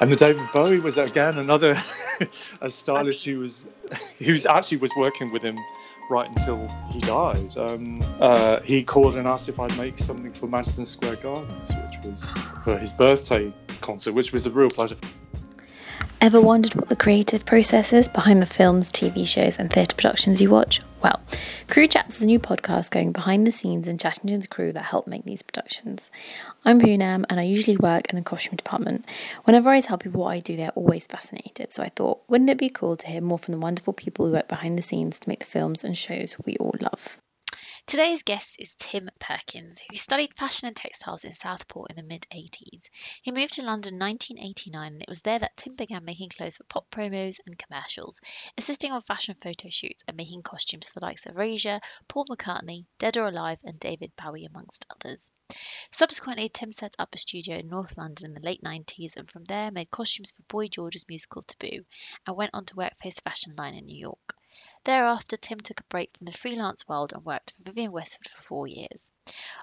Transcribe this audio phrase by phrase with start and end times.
[0.00, 1.80] And the David Bowie was again another
[2.62, 3.68] a stylist who was
[4.18, 5.58] who's actually was working with him
[6.08, 7.56] right until he died.
[7.58, 12.04] Um, uh, he called and asked if I'd make something for Madison Square Gardens, which
[12.04, 12.28] was
[12.64, 14.96] for his birthday concert, which was a real pleasure.
[16.22, 20.42] Ever wondered what the creative process is behind the films, TV shows, and theatre productions
[20.42, 20.82] you watch?
[21.02, 21.18] Well,
[21.68, 24.70] Crew Chats is a new podcast going behind the scenes and chatting to the crew
[24.74, 26.10] that help make these productions.
[26.66, 29.06] I'm Poonam and I usually work in the costume department.
[29.44, 31.72] Whenever I tell people what I do, they're always fascinated.
[31.72, 34.32] So I thought, wouldn't it be cool to hear more from the wonderful people who
[34.32, 37.18] work behind the scenes to make the films and shows we all love?
[37.90, 42.24] Today's guest is Tim Perkins, who studied fashion and textiles in Southport in the mid
[42.32, 42.88] 80s.
[43.20, 46.58] He moved to London in 1989, and it was there that Tim began making clothes
[46.58, 48.20] for pop promos and commercials,
[48.56, 52.86] assisting on fashion photo shoots and making costumes for the likes of Erasure, Paul McCartney,
[52.98, 55.32] Dead or Alive, and David Bowie, amongst others.
[55.90, 59.42] Subsequently, Tim set up a studio in North London in the late 90s and from
[59.46, 61.84] there made costumes for Boy George's musical Taboo
[62.24, 64.36] and went on to work for his Fashion Line in New York.
[64.84, 68.42] Thereafter, Tim took a break from the freelance world and worked for Vivienne Westwood for
[68.42, 69.12] four years.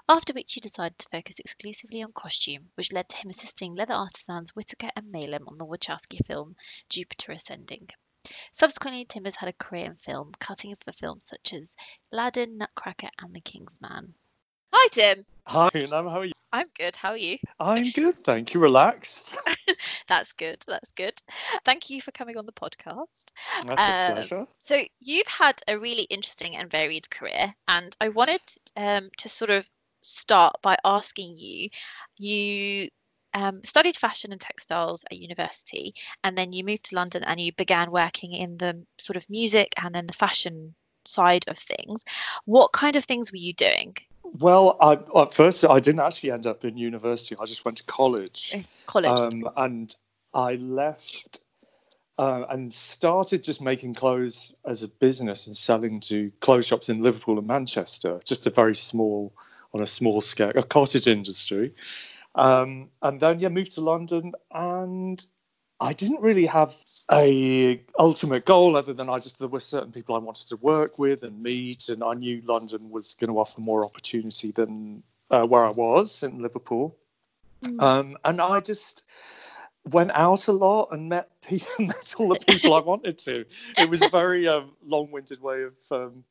[0.08, 3.94] After which he decided to focus exclusively on costume, which led to him assisting leather
[3.94, 6.54] artisans Whitaker and Malem on the Wachowski film
[6.88, 7.88] Jupiter Ascending.
[8.52, 11.72] Subsequently, Tim has had a career in film, cutting for films such as
[12.12, 14.14] Aladdin, Nutcracker, and The King's Man.
[14.72, 15.24] Hi, Tim.
[15.46, 16.32] Hi, Poonam, how are you?
[16.52, 16.94] I'm good.
[16.94, 17.38] How are you?
[17.58, 18.60] I'm good, thank you.
[18.60, 19.36] Relaxed.
[20.08, 20.62] That's good.
[20.66, 21.17] That's good.
[21.64, 23.32] Thank you for coming on the podcast.
[23.66, 24.46] That's a Um, pleasure.
[24.58, 28.40] So you've had a really interesting and varied career, and I wanted
[28.76, 29.68] um, to sort of
[30.02, 31.70] start by asking you.
[32.16, 32.88] You
[33.34, 37.52] um, studied fashion and textiles at university, and then you moved to London and you
[37.52, 42.04] began working in the sort of music and then the fashion side of things.
[42.44, 43.96] What kind of things were you doing?
[44.22, 47.34] Well, I, at first, I didn't actually end up in university.
[47.40, 48.54] I just went to college.
[48.86, 49.18] College.
[49.18, 49.94] Um, and
[50.34, 51.44] I left
[52.18, 57.02] uh, and started just making clothes as a business and selling to clothes shops in
[57.02, 59.32] Liverpool and Manchester, just a very small,
[59.72, 61.74] on a small scale, a cottage industry.
[62.34, 65.24] Um, and then, yeah, moved to London and
[65.80, 66.74] I didn't really have
[67.12, 70.98] a ultimate goal other than I just there were certain people I wanted to work
[70.98, 75.46] with and meet, and I knew London was going to offer more opportunity than uh,
[75.46, 76.96] where I was in Liverpool.
[77.62, 77.80] Mm.
[77.80, 79.04] Um, and I just
[79.84, 83.44] went out a lot and met people, met all the people I wanted to.
[83.76, 86.24] It was a very um, long-winded way of um,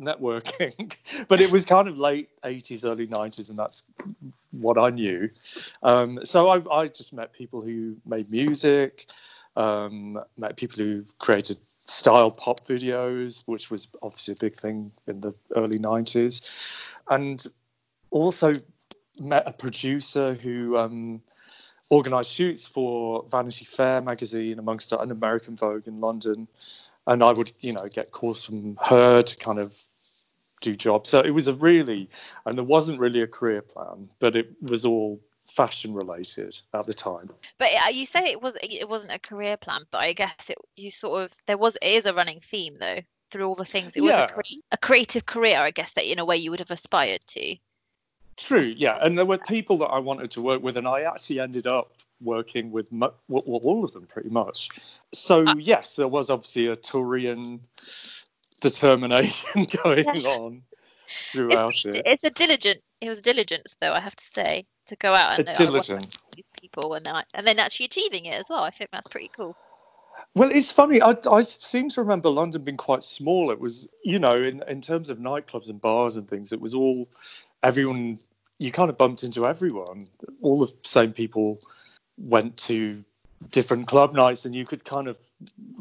[0.00, 0.92] networking,
[1.28, 3.84] but it was kind of late 80s, early 90s, and that's
[4.50, 5.30] what I knew.
[5.82, 9.06] Um, so I, I just met people who made music,
[9.56, 15.20] um, met people who created style pop videos, which was obviously a big thing in
[15.20, 16.42] the early 90s,
[17.10, 17.46] and
[18.10, 18.54] also
[19.20, 21.22] met a producer who um,
[21.90, 26.48] organised shoots for Vanity Fair magazine, amongst an American Vogue in London.
[27.06, 29.72] And I would, you know, get calls from her to kind of
[30.62, 31.10] do jobs.
[31.10, 32.08] So it was a really,
[32.46, 36.94] and there wasn't really a career plan, but it was all fashion related at the
[36.94, 37.28] time.
[37.58, 40.56] But uh, you say it was it wasn't a career plan, but I guess it
[40.74, 43.00] you sort of there was it is a running theme though
[43.30, 43.94] through all the things.
[43.96, 44.24] It was Yeah.
[44.24, 47.20] a, cre- a creative career, I guess that in a way you would have aspired
[47.28, 47.56] to.
[48.36, 51.40] True, yeah, and there were people that I wanted to work with, and I actually
[51.40, 54.70] ended up working with well, all of them pretty much.
[55.12, 57.60] So Uh, yes, there was obviously a Taurean
[58.60, 60.62] determination going on
[61.32, 62.02] throughout It's, it.
[62.06, 62.80] it's a diligent.
[63.00, 66.00] It was diligence though, I have to say, to go out and know, diligent.
[66.00, 68.64] work with these people and and then actually achieving it as well.
[68.64, 69.56] I think that's pretty cool.
[70.34, 71.00] Well, it's funny.
[71.00, 73.50] I, I seem to remember London being quite small.
[73.50, 76.74] It was, you know, in, in terms of nightclubs and bars and things, it was
[76.74, 77.08] all
[77.62, 78.18] everyone.
[78.58, 80.08] You kind of bumped into everyone.
[80.42, 81.60] All the same people
[82.18, 83.04] went to
[83.50, 85.16] different club nights, and you could kind of,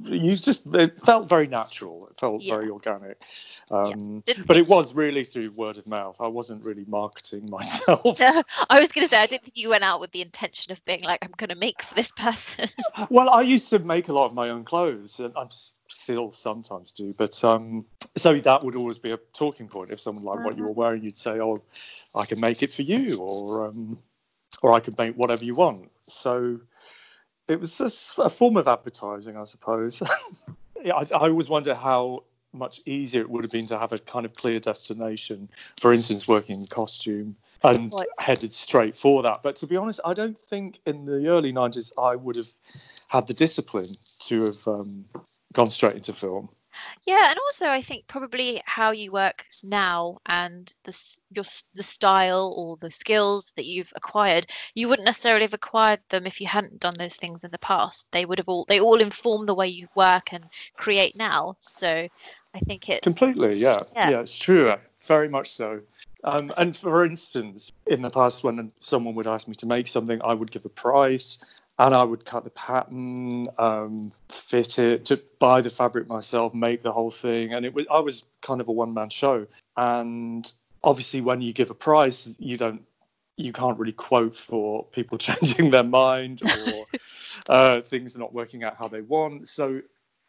[0.03, 2.07] you just it felt very natural.
[2.07, 2.55] It felt Yeah.
[2.55, 3.21] very organic.
[3.71, 6.17] Um, Didn't But it was really through word of mouth.
[6.19, 8.19] I wasn't really marketing myself.
[8.19, 10.71] Yeah, I was going to say I didn't think you went out with the intention
[10.71, 12.69] of being like I'm going to make for this person.
[13.09, 15.45] well, I used to make a lot of my own clothes, and I
[15.87, 17.13] still sometimes do.
[17.17, 17.85] But um,
[18.17, 19.91] so that would always be a talking point.
[19.91, 21.61] If someone liked what you were wearing, you'd say, "Oh,
[22.15, 23.97] I can make it for you," or um,
[24.61, 25.89] or I could make whatever you want.
[26.01, 26.59] So
[27.47, 30.01] it was just a form of advertising, I suppose.
[30.83, 32.23] yeah, I, I always wonder how
[32.53, 35.49] much easier it would have been to have a kind of clear destination.
[35.79, 38.07] For instance, working in costume and Right.
[38.19, 39.39] headed straight for that.
[39.41, 42.49] But to be honest, I don't think in the early 90s I would have
[43.07, 43.87] had the discipline
[44.21, 45.05] to have um,
[45.53, 46.49] gone straight into film.
[47.05, 51.63] Yeah, and also I think probably how you work now and the s- your s-
[51.73, 56.39] the style or the skills that you've acquired, you wouldn't necessarily have acquired them if
[56.41, 58.07] you hadn't done those things in the past.
[58.11, 60.45] They would have all they all inform the way you work and
[60.77, 61.57] create now.
[61.59, 62.07] So
[62.55, 63.81] I think it's Completely, yeah.
[63.95, 64.09] Yeah.
[64.09, 64.73] Yeah, it's true.
[65.01, 65.81] Very much so.
[66.23, 70.21] Um, and for instance, in the past, when someone would ask me to make something,
[70.23, 71.37] I would give a price
[71.79, 76.83] and I would cut the pattern, um, fit it, to buy the fabric myself, make
[76.83, 77.53] the whole thing.
[77.53, 79.47] And it was I was kind of a one man show.
[79.75, 80.51] And
[80.83, 82.83] obviously, when you give a price, you don't
[83.35, 86.85] you can't really quote for people changing their mind or
[87.49, 89.49] uh, things not working out how they want.
[89.49, 89.81] So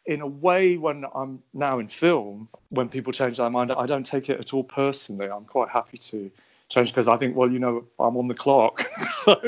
[0.05, 4.05] in a way, when I'm now in film, when people change their mind, I don't
[4.05, 5.29] take it at all personally.
[5.29, 6.31] I'm quite happy to
[6.69, 9.39] change because I think, well, you know, I'm on the clock, so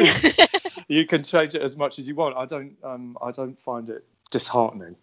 [0.88, 2.36] you can change it as much as you want.
[2.38, 4.95] I don't, um, I don't find it disheartening.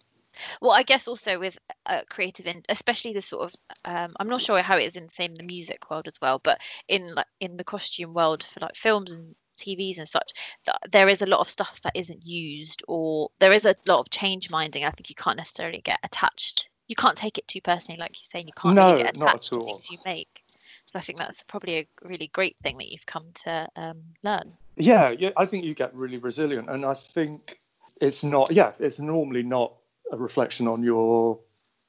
[0.61, 4.41] Well, I guess also with uh, creative, in, especially the sort of, um, I'm not
[4.41, 7.55] sure how it is in same the music world as well, but in like in
[7.57, 10.33] the costume world for like films and TVs and such,
[10.65, 13.99] th- there is a lot of stuff that isn't used, or there is a lot
[13.99, 14.83] of change minding.
[14.83, 16.69] I think you can't necessarily get attached.
[16.87, 18.47] You can't take it too personally, like you're saying.
[18.47, 19.65] you can't No, really get attached at to all.
[19.65, 20.43] things you make.
[20.85, 24.53] So I think that's probably a really great thing that you've come to um, learn.
[24.77, 27.59] Yeah, yeah, I think you get really resilient, and I think
[28.01, 28.51] it's not.
[28.51, 29.73] Yeah, it's normally not
[30.11, 31.39] a reflection on your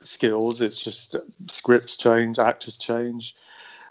[0.01, 0.61] skills.
[0.61, 1.17] It's just
[1.49, 3.35] scripts change, actors change,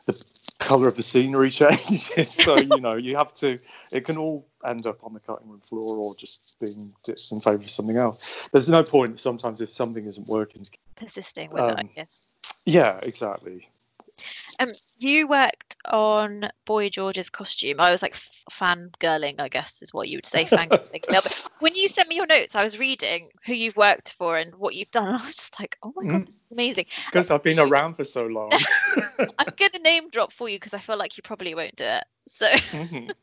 [0.05, 0.23] the
[0.59, 2.31] color of the scenery changes.
[2.31, 3.59] so you know, you have to.
[3.91, 7.41] It can all end up on the cutting room floor or just being ditched in
[7.41, 8.47] favor of something else.
[8.51, 10.65] There's no point sometimes if something isn't working.
[10.95, 12.31] Persisting with it, I Um, guess.
[12.65, 13.67] Yeah, exactly.
[14.59, 17.79] Um, you worked on Boy George's costume.
[17.79, 21.05] I was like f- fangirling, I guess is what you would say, fangirling.
[21.07, 21.45] bit.
[21.59, 24.75] When you sent me your notes, I was reading who you've worked for and what
[24.75, 25.07] you've done.
[25.07, 26.25] And I was just like, oh my god, Mm.
[26.25, 26.85] this is amazing.
[27.07, 28.51] Because I've been around for so long.
[29.37, 32.03] I'm gonna name drop for you because I feel like you probably won't do it.
[32.27, 33.13] So Mhm.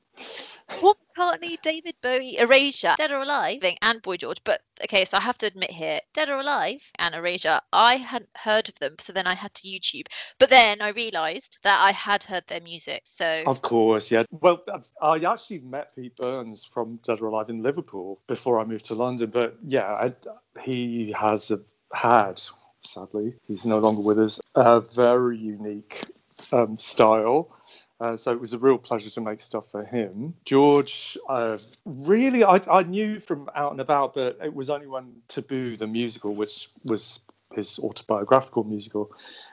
[0.68, 4.42] Paul McCartney, David Bowie, Erasure, Dead or Alive, and Boy George.
[4.44, 8.30] But okay, so I have to admit here, Dead or Alive and Erasure, I hadn't
[8.36, 10.06] heard of them, so then I had to YouTube.
[10.38, 13.02] But then I realised that I had heard their music.
[13.04, 14.24] So Of course, yeah.
[14.30, 18.86] Well, I've- actually met Pete Burns from Dead or Alive in Liverpool before I moved
[18.86, 19.30] to London.
[19.30, 20.12] But yeah, I,
[20.60, 21.60] he has a,
[21.92, 22.40] had,
[22.82, 26.04] sadly, he's no longer with us, a very unique
[26.52, 27.56] um, style.
[28.02, 30.34] Uh, so it was a real pleasure to make stuff for him.
[30.44, 35.14] George, uh, really, I, I knew from out and about, but it was only when
[35.28, 37.20] Taboo, the musical, which was
[37.54, 39.12] his autobiographical musical,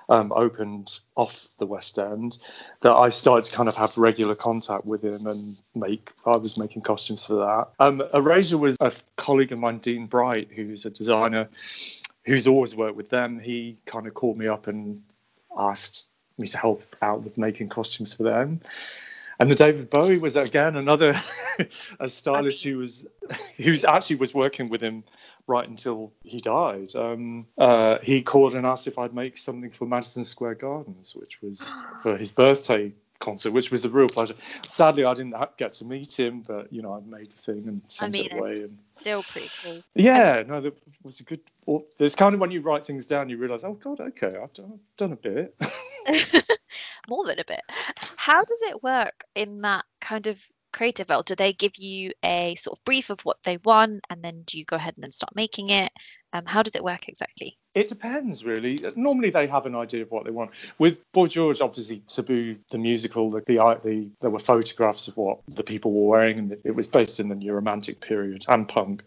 [0.10, 2.40] um, opened off the West End,
[2.81, 6.12] that I started to kind of have regular contact with him and make.
[6.25, 7.68] I was making costumes for that.
[7.80, 11.50] Um, Erasure was a colleague of mine, Dean Bright, who's a designer
[12.25, 13.40] who's always worked with them.
[13.40, 15.04] He kind of called me up and
[15.56, 16.09] asked
[16.40, 18.62] me to help out with making costumes for them.
[19.40, 21.20] And the David Bowie was again another
[22.00, 23.08] a stylist who was
[23.56, 25.04] who's actually was working with him
[25.48, 26.94] right until he died.
[26.94, 31.42] Um, uh, he called and asked if I'd make something for Madison Square Gardens, which
[31.42, 31.68] was
[32.04, 34.36] for his birthday concert, which was a real pleasure.
[34.63, 37.81] Sadly, I didn't get to meet him, but you know, I made the thing and
[37.88, 38.54] sent mean, it away.
[38.54, 39.83] And still pretty cool.
[39.95, 41.42] yeah, no, that was a good.
[41.66, 44.54] Well, there's kind of when you write things down, you realise, oh God, okay, I've
[44.54, 45.56] done, I've done a bit.
[47.10, 47.62] More than a bit.
[48.16, 50.40] How does it work in that kind of
[50.71, 51.26] creative world?
[51.26, 54.57] Do they give you a sort of brief of what they want and then do
[54.57, 55.92] you go ahead and then start making it?
[56.33, 57.57] Um, how does it work exactly?
[57.80, 58.83] It depends, really.
[58.98, 60.52] Normally, they have an idea of what they want.
[60.80, 65.40] With Boy George, obviously, Taboo, the musical, the, the, the there were photographs of what
[65.48, 69.04] the people were wearing, and it was based in the New Romantic period and punk.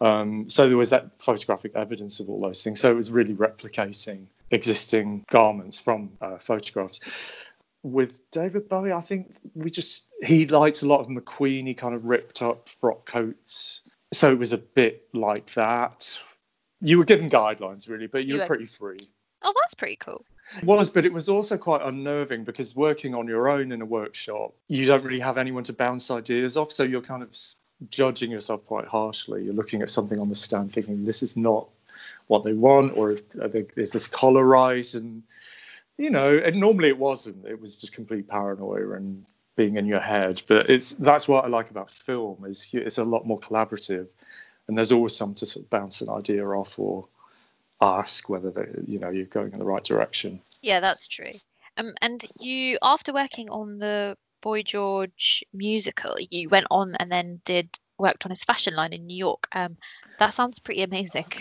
[0.00, 2.80] Um, so there was that photographic evidence of all those things.
[2.80, 7.00] So it was really replicating existing garments from uh, photographs.
[7.82, 11.66] With David Bowie, I think we just he liked a lot of McQueen.
[11.66, 13.82] He kind of ripped up frock coats,
[14.14, 16.18] so it was a bit like that.
[16.80, 19.00] You were given guidelines really, but you, You were pretty free.
[19.42, 20.24] Oh, that's pretty cool.
[20.56, 23.84] It was, but it was also quite unnerving because working on your own in a
[23.84, 26.72] workshop, you don't really have anyone to bounce ideas off.
[26.72, 27.36] So you're kind of
[27.90, 29.44] judging yourself quite harshly.
[29.44, 31.68] You're looking at something on the stand thinking, this is not
[32.28, 34.92] what they want, or they, is this collar right?
[34.94, 35.22] And,
[35.98, 37.46] you know, and normally it wasn't.
[37.46, 39.24] It was just complete paranoia and
[39.56, 40.40] being in your head.
[40.48, 44.06] But it's that's what I like about film is it's a lot more collaborative.
[44.68, 47.08] And there's always some to sort of bounce an idea off or
[47.80, 50.40] ask whether they, you know you're going in the right direction.
[50.62, 51.32] Yeah, that's true.
[51.76, 57.40] Um, and you, after working on the Boy George musical, you went on and then
[57.44, 59.48] did worked on his fashion line in New York.
[59.52, 59.76] Um,
[60.18, 61.26] that sounds pretty amazing.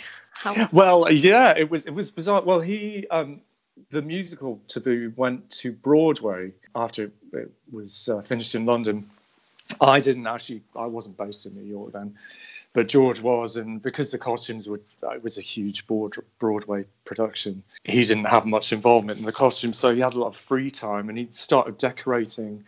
[0.71, 2.43] Well, yeah, it was it was bizarre.
[2.43, 3.41] Well, he um,
[3.89, 9.09] the musical Taboo went to Broadway after it was uh, finished in London.
[9.81, 10.61] I didn't actually.
[10.75, 12.15] I wasn't based in New York then,
[12.77, 14.79] but George was, and because the costumes were,
[15.11, 17.63] it was a huge broad, Broadway production.
[17.83, 20.69] He didn't have much involvement in the costumes, so he had a lot of free
[20.69, 22.63] time, and he started decorating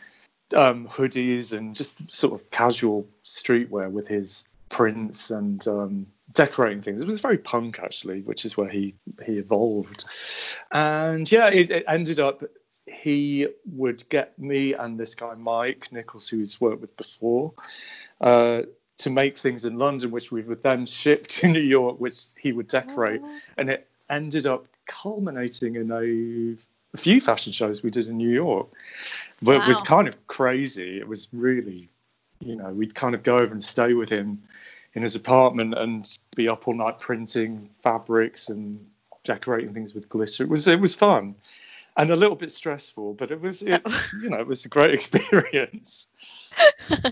[0.55, 7.03] um, hoodies and just sort of casual streetwear with his prints and um, decorating things.
[7.03, 10.05] It was very punk actually, which is where he he evolved.
[10.71, 12.43] And yeah, it, it ended up
[12.87, 17.53] he would get me and this guy Mike Nichols, who he's worked with before,
[18.21, 18.63] uh,
[18.99, 22.51] to make things in London, which we would then ship to New York, which he
[22.51, 23.39] would decorate, oh.
[23.57, 26.55] and it ended up culminating in a,
[26.93, 28.67] a few fashion shows we did in New York.
[29.41, 30.99] But it was kind of crazy.
[30.99, 31.89] It was really,
[32.39, 34.43] you know, we'd kind of go over and stay with him
[34.93, 38.85] in his apartment and be up all night printing fabrics and
[39.23, 40.43] decorating things with glitter.
[40.43, 41.35] It was it was fun
[41.99, 43.81] and a little bit stressful, but it was it,
[44.23, 46.07] you know it was a great experience.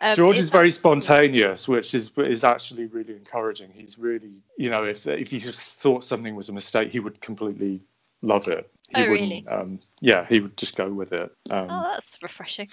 [0.00, 3.70] um, George is very spontaneous, which is is actually really encouraging.
[3.72, 7.20] He's really you know if if he just thought something was a mistake, he would
[7.20, 7.80] completely
[8.22, 8.68] love it.
[8.88, 9.46] He Oh, really?
[9.48, 11.32] Um, yeah, he would just go with it.
[11.50, 12.68] Um, Oh, that's refreshing.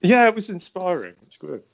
[0.00, 1.16] yeah, it was inspiring.
[1.22, 1.64] It's good.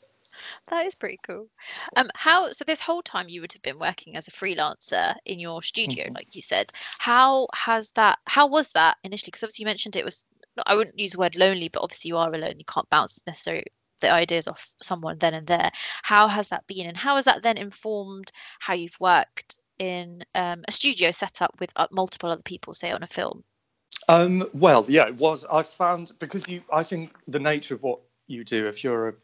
[0.70, 1.48] That is pretty cool.
[1.96, 2.64] Um, how so?
[2.64, 6.14] This whole time you would have been working as a freelancer in your studio, Mhm.
[6.14, 6.72] like you said.
[6.98, 8.18] How has that?
[8.26, 9.28] How was that initially?
[9.28, 10.24] Because obviously you mentioned it was.
[10.66, 12.58] I wouldn't use the word lonely, but obviously you are alone.
[12.58, 13.66] You can't bounce necessarily
[14.00, 15.70] the ideas off someone then and there.
[16.02, 20.64] How has that been, and how has that then informed how you've worked in um,
[20.66, 23.44] a studio setup with uh, multiple other people, say on a film?
[24.08, 25.44] Um, well, yeah, it was.
[25.50, 29.14] I found because you, I think the nature of what you do, if you're a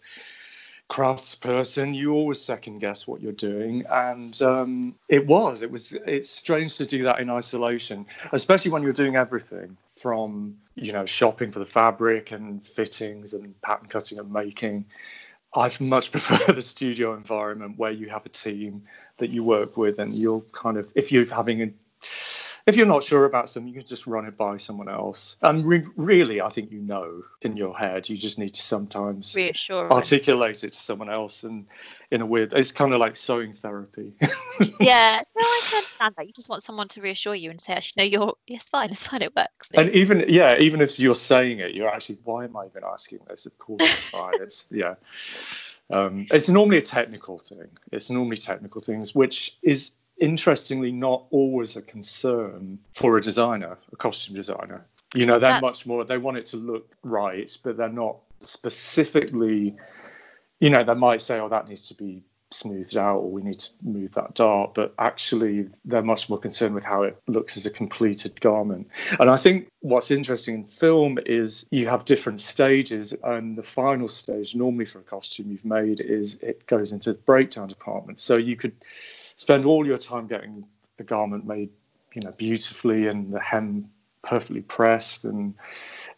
[0.90, 5.62] craftsperson, you always second guess what you're doing, and um, it was.
[5.62, 5.92] It was.
[6.06, 11.06] It's strange to do that in isolation, especially when you're doing everything from you know
[11.06, 14.84] shopping for the fabric and fittings and pattern cutting and making.
[15.54, 18.82] I much prefer the studio environment where you have a team
[19.18, 21.72] that you work with, and you're kind of if you're having a
[22.66, 25.36] if you're not sure about something, you can just run it by someone else.
[25.42, 28.08] And re- really, I think you know in your head.
[28.08, 29.92] You just need to sometimes Reassuring.
[29.92, 31.66] articulate it to someone else, and
[32.10, 34.14] in a weird, it's kind of like sewing therapy.
[34.80, 36.26] yeah, no, I can understand that.
[36.26, 39.06] You just want someone to reassure you and say, actually, no, you're, it's fine, it's
[39.06, 39.70] fine, it works.
[39.74, 43.20] and even yeah, even if you're saying it, you're actually, why am I even asking
[43.28, 43.44] this?
[43.44, 44.40] Of course, it's fine.
[44.40, 44.94] It's yeah.
[45.90, 47.68] Um, it's normally a technical thing.
[47.92, 53.96] It's normally technical things, which is interestingly not always a concern for a designer, a
[53.96, 54.86] costume designer.
[55.14, 56.04] You know, they're That's- much more.
[56.04, 59.76] They want it to look right, but they're not specifically.
[60.60, 63.58] You know, they might say, "Oh, that needs to be smoothed out," or "We need
[63.60, 67.66] to move that dart," but actually, they're much more concerned with how it looks as
[67.66, 68.88] a completed garment.
[69.18, 74.08] And I think what's interesting in film is you have different stages, and the final
[74.08, 78.18] stage, normally for a costume you've made, is it goes into the breakdown department.
[78.18, 78.74] So you could
[79.36, 80.64] spend all your time getting
[80.98, 81.70] a garment made,
[82.14, 83.90] you know, beautifully and the hem
[84.22, 85.54] perfectly pressed, and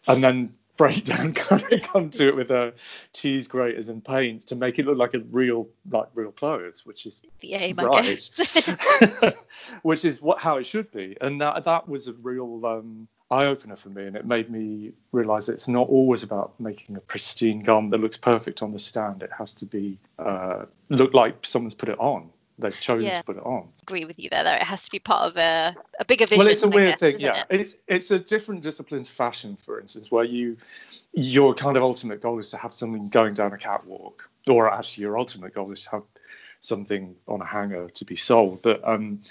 [0.07, 2.73] and then breakdown kind of come to it with a
[3.13, 7.05] cheese graters and paint to make it look like a real like real clothes, which
[7.05, 8.03] is the aim, I Right.
[8.05, 9.33] guess.
[9.81, 13.45] which is what how it should be and that that was a real um, eye
[13.45, 17.61] opener for me and it made me realize it's not always about making a pristine
[17.61, 21.75] garment that looks perfect on the stand it has to be uh, look like someone's
[21.75, 22.29] put it on
[22.59, 23.15] they've chosen Yeah.
[23.19, 24.51] to put it on I agree with you there, though.
[24.53, 26.39] It has to be part of a, a bigger vision.
[26.39, 27.61] well it's a weird guess, thing yeah it?
[27.61, 30.57] it's it's a different discipline to fashion for instance where you
[31.13, 35.03] your kind of ultimate goal is to have something going down a catwalk or actually
[35.03, 36.03] your ultimate goal is to have
[36.59, 39.21] something on a hanger to be sold but um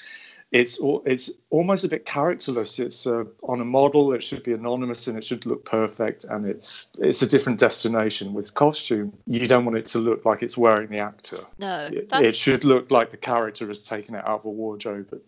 [0.52, 5.06] it's it's almost a bit characterless it's uh, on a model it should be anonymous
[5.08, 9.64] and it should look perfect and it's it's a different destination with costume you don't
[9.64, 13.10] want it to look like it's wearing the actor No, it, it should look like
[13.10, 15.08] the character has taken it out of a wardrobe.
[15.10, 15.22] But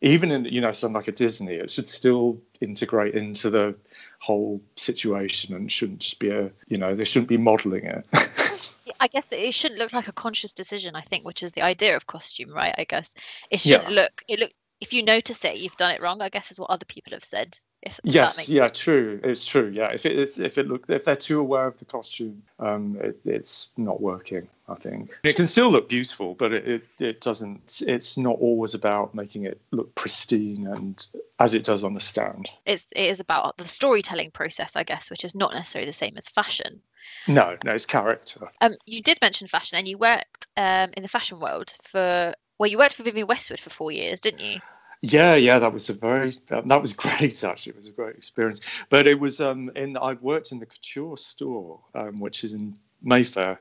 [0.00, 3.74] even in you know something like a Disney, it should still integrate into the
[4.18, 8.06] whole situation and shouldn't just be a you know they shouldn't be modelling it.
[9.00, 10.96] I guess it shouldn't look like a conscious decision.
[10.96, 12.74] I think, which is the idea of costume, right?
[12.76, 13.12] I guess
[13.50, 14.22] it shouldn't look.
[14.28, 14.50] It look.
[14.80, 16.22] If you notice it, you've done it wrong.
[16.22, 17.58] I guess is what other people have said.
[17.80, 19.20] If if yes, yeah, true.
[19.22, 19.68] It's true.
[19.68, 22.98] Yeah, if it if, if it look if they're too aware of the costume, um,
[23.00, 24.48] it, it's not working.
[24.68, 27.82] I think it can still look beautiful, but it, it it doesn't.
[27.86, 31.06] It's not always about making it look pristine and
[31.38, 32.50] as it does on the stand.
[32.66, 36.16] It's it is about the storytelling process, I guess, which is not necessarily the same
[36.18, 36.82] as fashion.
[37.28, 38.50] No, no, it's character.
[38.60, 42.68] Um, you did mention fashion, and you worked um in the fashion world for Well,
[42.68, 44.60] you worked for Vivienne Westwood for four years, didn't you?
[45.02, 47.70] Yeah, yeah, that was a very that was great actually.
[47.72, 48.60] It was a great experience.
[48.90, 52.76] But it was um in I worked in the couture store, um, which is in
[53.02, 53.60] Mayfair,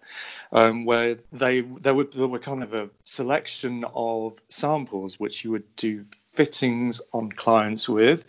[0.52, 5.52] um, where they there were there were kind of a selection of samples which you
[5.52, 8.24] would do fittings on clients with,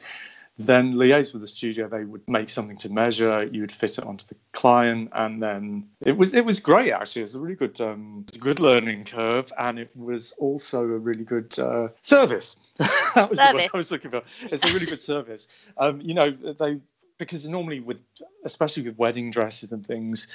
[0.58, 1.88] then liaise with the studio.
[1.88, 3.44] They would make something to measure.
[3.44, 7.22] You would fit it onto the client, and then it was it was great actually.
[7.22, 10.98] It was a really good um, a good learning curve, and it was also a
[10.98, 12.56] really good uh, service.
[12.78, 13.54] that was Service.
[13.54, 14.22] what I was looking for.
[14.42, 15.48] It's a really good service.
[15.76, 16.80] Um, you know they
[17.18, 17.98] because normally with
[18.44, 20.26] especially with wedding dresses and things,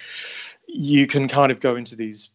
[0.68, 2.30] you can kind of go into these.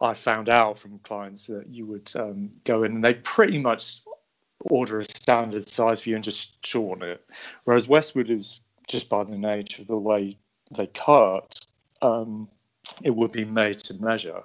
[0.00, 4.00] I found out from clients that you would um, go in and they pretty much
[4.70, 7.24] order a standard size for you and just shorten it.
[7.64, 10.38] Whereas Westwood is just by the nature of the way
[10.70, 11.54] they cut,
[12.00, 12.48] um,
[13.02, 14.42] it would be made to measure.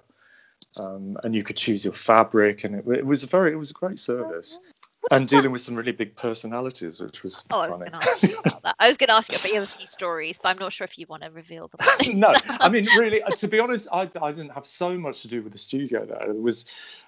[0.79, 3.71] Um, and you could choose your fabric, and it, it was a very, it was
[3.71, 4.59] a great service.
[5.01, 5.35] What's And that?
[5.35, 7.89] dealing with some really big personalities, which was Oh, I was funny.
[7.89, 8.75] going to ask you about that.
[8.79, 10.97] I was going to ask you about your few stories, but I'm not sure if
[10.99, 11.87] you want to reveal them.
[12.19, 15.27] no, I mean, really, uh, to be honest, I, I didn't have so much to
[15.27, 16.29] do with the studio there.
[16.29, 16.65] It was,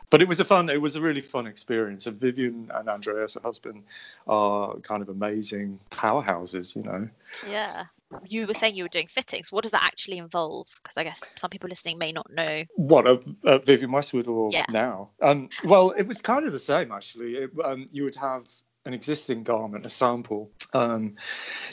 [0.10, 2.08] but it was a fun, it was a really fun experience.
[2.08, 3.84] And Vivienne and Andreas, her husband,
[4.28, 7.08] are kind of amazing powerhouses, you know.
[7.48, 7.86] yeah.
[8.28, 9.52] You were saying you were doing fittings.
[9.52, 10.68] What does that actually involve?
[10.82, 12.64] Because I guess some people listening may not know.
[12.76, 14.66] What, uh, uh, Vivienne Westwood or Yeah.
[14.70, 15.10] now?
[15.22, 17.36] Um, well, it was kind of the same, actually.
[17.36, 18.48] It, um, you would have
[18.90, 20.52] an existing garment, a sample.
[20.74, 21.16] Um,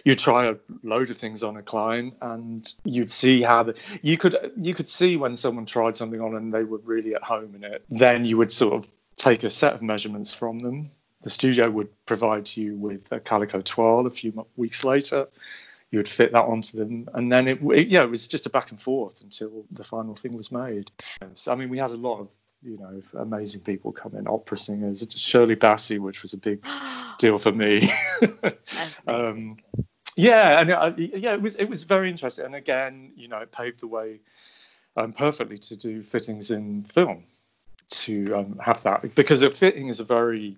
[0.04, 4.16] you'd try a load of things on a client, and you'd see how the, you
[4.18, 7.54] could you could see when someone tried something on and they were really at home
[7.54, 7.84] in it.
[7.90, 10.90] Then you would sort of take a set of measurements from them.
[11.22, 15.26] The studio would provide you with a calico toile a few weeks later.
[15.90, 18.50] You would fit that onto them, and then it, it yeah, it was just a
[18.50, 20.90] back and forth until the final thing was made.
[21.32, 22.28] So, I mean, we had a lot of
[22.66, 26.64] you know amazing people come in, opera singers, Shirley Bassey, which was a big
[27.18, 27.90] deal for me.
[29.06, 29.56] Um,
[30.16, 33.52] yeah, and uh, yeah, it was it was very interesting, and again, you know, it
[33.52, 34.20] paved the way
[34.96, 37.24] um, perfectly to do fittings in film,
[37.88, 40.56] to um, have that because a fitting is a very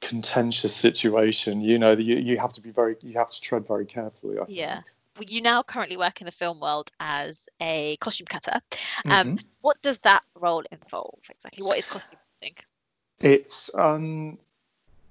[0.00, 1.60] contentious situation.
[1.60, 4.38] You know, you you have to be very you have to tread very carefully.
[4.38, 4.58] I think.
[4.58, 4.80] Yeah.
[5.20, 8.60] You now currently work in the film world as a costume cutter.
[9.04, 9.44] Um, Mhm.
[9.60, 11.64] What does that role involve exactly?
[11.64, 12.56] What is costume cutting?
[13.20, 14.38] It's um,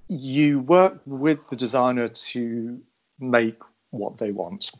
[0.07, 2.81] you work with the designer to
[3.19, 3.59] make
[3.91, 4.71] what they want,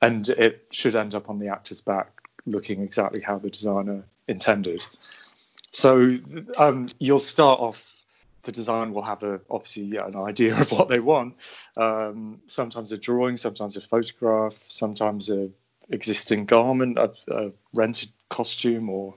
[0.00, 2.10] and it should end up on the actor's back
[2.46, 4.84] looking exactly how the designer intended.
[5.70, 6.18] So
[6.56, 7.93] um, you'll start off.
[8.44, 11.34] The design will have a obviously yeah, an idea of what they want.
[11.76, 15.50] Um, sometimes a drawing, sometimes a photograph, sometimes a
[15.90, 19.14] existing garment, a, a rented costume, or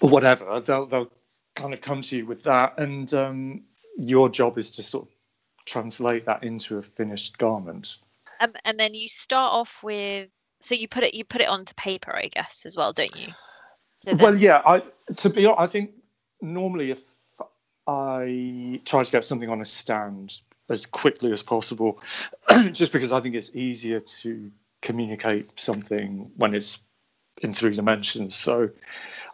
[0.00, 0.60] or whatever.
[0.60, 1.12] They'll they'll
[1.54, 3.62] kind of come to you with that, and um,
[3.96, 5.14] your job is to sort of
[5.64, 7.96] translate that into a finished garment.
[8.40, 10.28] Um, and then you start off with
[10.60, 13.28] so you put it you put it onto paper, I guess, as well, don't you?
[13.98, 14.62] So well, yeah.
[14.64, 14.82] I
[15.16, 15.92] to be honest, I think
[16.40, 17.00] normally if
[17.86, 22.00] I try to get something on a stand as quickly as possible,
[22.72, 26.78] just because I think it's easier to communicate something when it's
[27.42, 28.34] in three dimensions.
[28.34, 28.70] So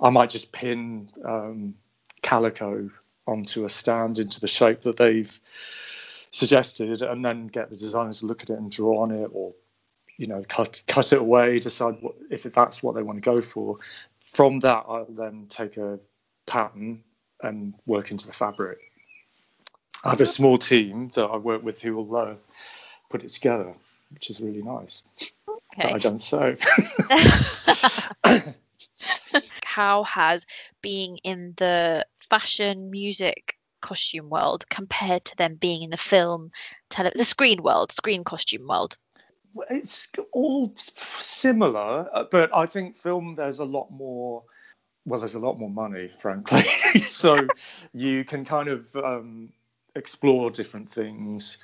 [0.00, 1.74] I might just pin um,
[2.22, 2.90] calico
[3.26, 5.40] onto a stand into the shape that they've
[6.32, 9.52] suggested, and then get the designers to look at it and draw on it, or
[10.16, 13.40] you know, cut cut it away, decide what, if that's what they want to go
[13.40, 13.78] for.
[14.18, 15.98] From that, I'll then take a
[16.46, 17.02] pattern
[17.42, 18.78] and work into the fabric.
[20.04, 22.34] I have a small team that I work with who will uh,
[23.10, 23.74] put it together,
[24.10, 25.02] which is really nice.
[25.76, 25.98] But I okay.
[25.98, 26.56] don't sew.
[29.64, 30.44] How has
[30.82, 36.50] being in the fashion, music, costume world compared to them being in the film,
[36.88, 38.96] tele- the screen world, screen costume world?
[39.68, 40.72] it's all
[41.18, 44.44] similar, but I think film there's a lot more.
[45.10, 46.62] Well, there's a lot more money, frankly.
[47.08, 47.48] so
[47.92, 49.52] you can kind of um,
[49.96, 51.58] explore different things,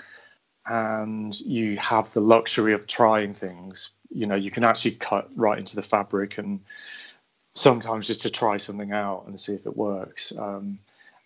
[0.66, 3.90] and you have the luxury of trying things.
[4.10, 6.58] You know, you can actually cut right into the fabric, and
[7.54, 10.32] sometimes just to try something out and see if it works.
[10.36, 10.80] Um,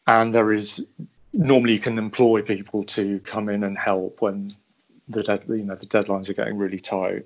[0.06, 0.86] and there is
[1.32, 4.54] normally you can employ people to come in and help when
[5.08, 7.24] the dead, you know the deadlines are getting really tight,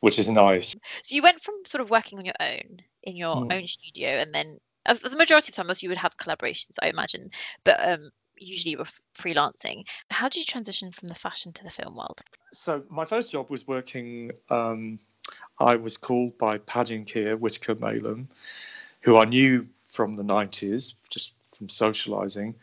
[0.00, 0.76] which is nice.
[1.02, 3.52] So you went from sort of working on your own in your Mm.
[3.52, 7.30] own studio, and then uh, the majority of times you would have collaborations, I imagine,
[7.64, 9.86] but um, usually you were f- freelancing.
[10.10, 12.20] How did you transition from the fashion to the film world?
[12.52, 14.32] So my first job was working.
[14.50, 14.98] Um,
[15.58, 18.26] I was called by Paddy and Keir Whitaker Malem,
[19.00, 22.54] who I knew from the 90s, just from socializing.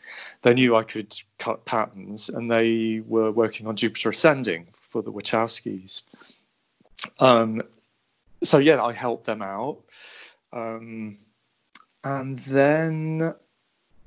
[0.42, 5.12] They knew I could cut patterns, and they were working on Jupiter Ascending for the
[5.12, 6.02] Wachowskis.
[7.18, 7.62] Um,
[8.42, 9.78] so yeah, I helped them out,
[10.54, 11.18] um,
[12.04, 13.34] and then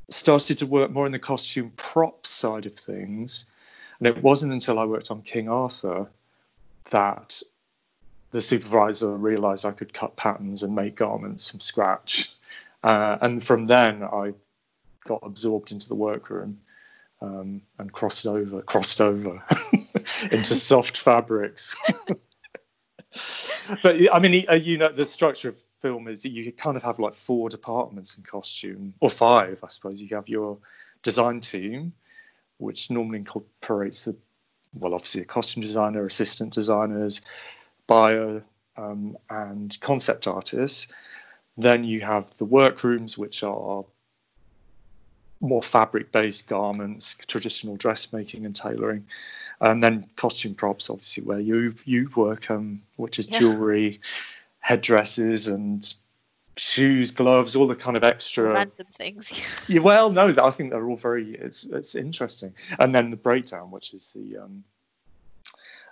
[0.10, 3.52] started to work more in the costume prop side of things.
[4.00, 6.08] And it wasn't until I worked on King Arthur
[6.92, 7.42] that
[8.32, 12.34] the supervisor realized I could cut patterns and make garments from scratch.
[12.84, 14.34] Uh, and from then, I
[15.06, 16.60] got absorbed into the workroom
[17.22, 19.44] um, and crossed over, crossed over
[20.32, 21.76] into soft fabrics.
[23.84, 27.16] but I mean, you know, the structure of film is you kind of have like
[27.16, 30.02] four departments in costume, or five, I suppose.
[30.02, 30.58] You have your
[31.04, 31.94] design team,
[32.58, 34.16] which normally incorporates the,
[34.74, 37.22] well, obviously a costume designer, assistant designers,
[37.86, 38.44] buyer,
[38.78, 40.88] um, and concept artists.
[41.58, 43.84] Then you have the workrooms, which are
[45.40, 49.06] more fabric-based garments, traditional dressmaking and tailoring,
[49.60, 53.40] and then costume props, obviously, where you you work, um, which is yeah.
[53.40, 54.00] jewelry,
[54.68, 55.94] headdresses, and
[56.58, 59.32] shoes, gloves, all the kind of extra random things.
[59.70, 63.72] yeah, well, no, I think they're all very it's it's interesting, and then the breakdown,
[63.72, 64.66] which is the um,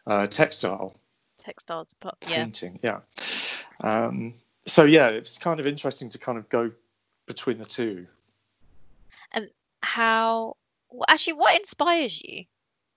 [0.05, 0.93] uh, textile
[1.37, 2.43] textiles, yeah.
[2.43, 2.99] painting, yeah.
[3.79, 4.33] Um,
[4.65, 6.71] so yeah, it's kind of interesting to kind of go
[7.27, 8.07] between the two.
[9.31, 10.57] And how?
[10.89, 12.43] Well, actually, what inspires you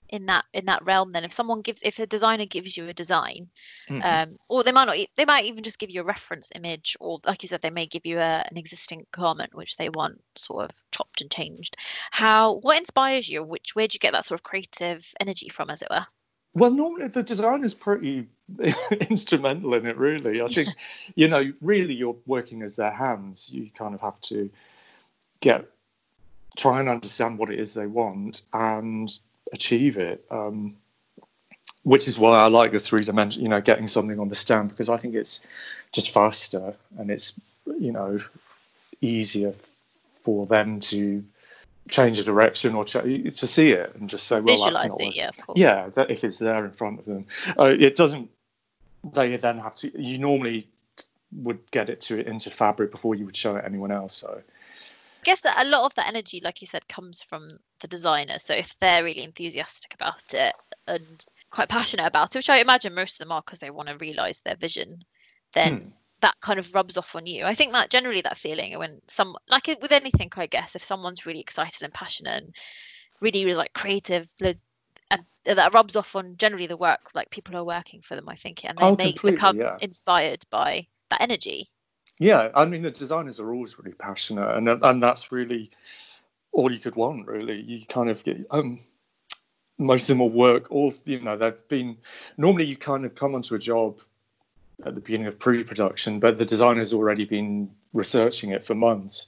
[0.08, 1.12] in that in that realm?
[1.12, 3.48] Then, if someone gives, if a designer gives you a design,
[3.88, 4.02] mm-hmm.
[4.02, 7.20] um, or they might not, they might even just give you a reference image, or
[7.24, 10.64] like you said, they may give you a, an existing garment which they want sort
[10.64, 11.76] of chopped and changed.
[12.10, 12.58] How?
[12.58, 13.42] What inspires you?
[13.42, 16.06] Which where do you get that sort of creative energy from, as it were?
[16.54, 18.26] Well, normally the design is pretty
[19.10, 20.40] instrumental in it, really.
[20.42, 20.68] I think,
[21.14, 23.50] you know, really you're working as their hands.
[23.52, 24.50] You kind of have to
[25.40, 25.66] get,
[26.56, 29.08] try and understand what it is they want and
[29.52, 30.24] achieve it.
[30.30, 30.76] Um,
[31.84, 34.68] which is why I like the three dimension, you know, getting something on the stand
[34.68, 35.40] because I think it's
[35.90, 37.32] just faster and it's,
[37.78, 38.18] you know,
[39.00, 39.54] easier
[40.22, 41.24] for them to
[41.88, 45.08] change a direction or ch- to see it and just say, well, Visualize that's not
[45.08, 47.24] it, yeah, yeah, that if it's there in front of them,
[47.58, 48.28] uh, it doesn't.
[49.14, 50.02] They then have to.
[50.02, 50.68] You normally
[51.32, 54.14] would get it to into fabric before you would show it anyone else.
[54.14, 54.42] So.
[55.20, 57.48] I guess that a lot of that energy, like you said, comes from
[57.80, 58.38] the designer.
[58.38, 60.54] So if they're really enthusiastic about it
[60.86, 63.88] and quite passionate about it, which I imagine most of them are because they want
[63.88, 65.00] to realize their vision,
[65.54, 65.88] then hmm
[66.20, 67.44] that kind of rubs off on you.
[67.44, 71.26] I think that generally that feeling when some like with anything, I guess, if someone's
[71.26, 72.56] really excited and passionate and
[73.20, 77.64] really, really like creative, and that rubs off on generally the work like people are
[77.64, 78.28] working for them.
[78.28, 79.76] I think, and then oh, they become yeah.
[79.80, 81.68] inspired by that energy.
[82.18, 85.70] Yeah, I mean the designers are always really passionate, and and that's really
[86.52, 87.26] all you could want.
[87.26, 88.80] Really, you kind of get um
[89.78, 91.96] most of them will work all you know they've been
[92.36, 94.00] normally you kind of come onto a job
[94.84, 99.26] at the beginning of pre-production, but the designer's already been researching it for months,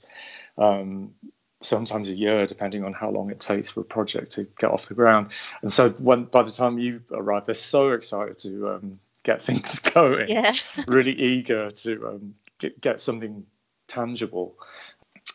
[0.57, 1.13] um,
[1.61, 4.87] sometimes a year, depending on how long it takes for a project to get off
[4.87, 5.27] the ground.
[5.61, 9.79] And so when by the time you arrive, they're so excited to um, get things
[9.79, 10.53] going, yeah.
[10.87, 13.45] really eager to um, get, get something
[13.87, 14.55] tangible.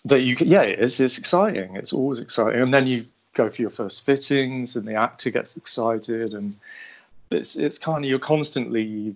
[0.07, 0.99] That you can, yeah, it is.
[0.99, 1.77] It's exciting.
[1.77, 2.62] It's always exciting.
[2.62, 6.57] And then you go for your first fittings, and the actor gets excited, and
[7.31, 9.15] it's it's kind of you're constantly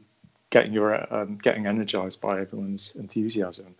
[0.50, 3.74] getting your um, getting energized by everyone's enthusiasm.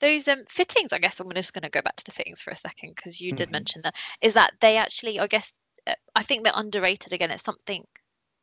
[0.00, 2.50] Those um, fittings, I guess I'm just going to go back to the fittings for
[2.50, 3.52] a second because you did mm-hmm.
[3.52, 3.94] mention that.
[4.22, 5.52] Is that they actually, I guess,
[5.86, 7.12] uh, I think they're underrated.
[7.12, 7.86] Again, it's something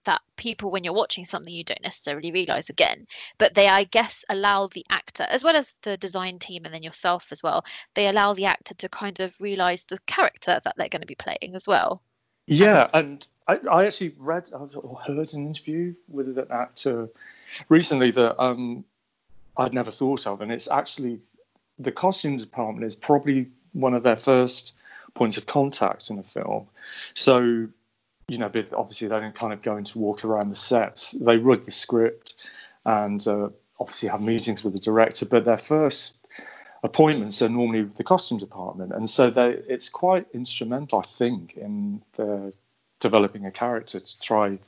[0.08, 3.06] that people, when you're watching something, you don't necessarily realize again.
[3.38, 6.82] But they, I guess, allow the actor, as well as the design team and then
[6.82, 10.90] yourself as well, they allow the actor to kind of realize the character that they're
[10.90, 12.02] going to be playing as well.
[12.48, 17.10] Yeah, and I, I actually read or heard an interview with an actor
[17.70, 18.86] recently that um,
[19.58, 21.20] I'd never thought of, and it's actually
[21.78, 24.74] the costume department is probably one of their first
[25.14, 26.68] points of contact in a film.
[27.14, 27.68] So,
[28.28, 31.12] you know, obviously they don't kind of go into walk around the sets.
[31.12, 32.36] They read the script
[32.86, 36.28] and uh, obviously have meetings with the director, but their first
[36.84, 41.58] appointments are normally with the costume department, and so they, it's quite instrumental, I think,
[41.58, 42.54] in the
[43.00, 44.60] developing a character to try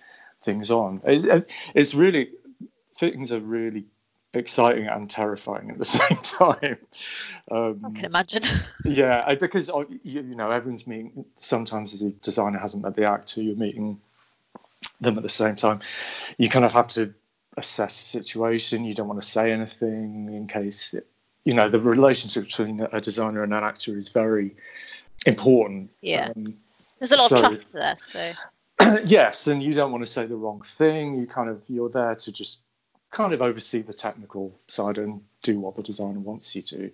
[0.43, 1.01] things on.
[1.05, 1.25] It's,
[1.73, 2.31] it's really
[2.95, 3.85] things are really
[4.33, 6.77] exciting and terrifying at the same time.
[7.49, 8.43] Um, I can imagine.
[8.85, 11.25] yeah, because uh, you, you know everyone's meeting.
[11.37, 13.41] Sometimes the designer hasn't met the actor.
[13.41, 13.99] You're meeting
[15.01, 15.81] them at the same time.
[16.37, 17.13] You kind of have to
[17.57, 18.85] assess the situation.
[18.85, 21.07] You don't want to say anything in case it
[21.45, 24.55] you know the relationship between a designer and an actor is very
[25.25, 25.89] important.
[26.01, 26.31] Yeah.
[26.35, 26.55] Um,
[26.99, 28.35] There's a lot so- of trust there,
[28.79, 31.15] so yes, and you don't want to say the wrong thing.
[31.15, 32.59] You kind of you're there to just
[33.11, 36.91] kind of oversee the technical side and do what the designer wants you to,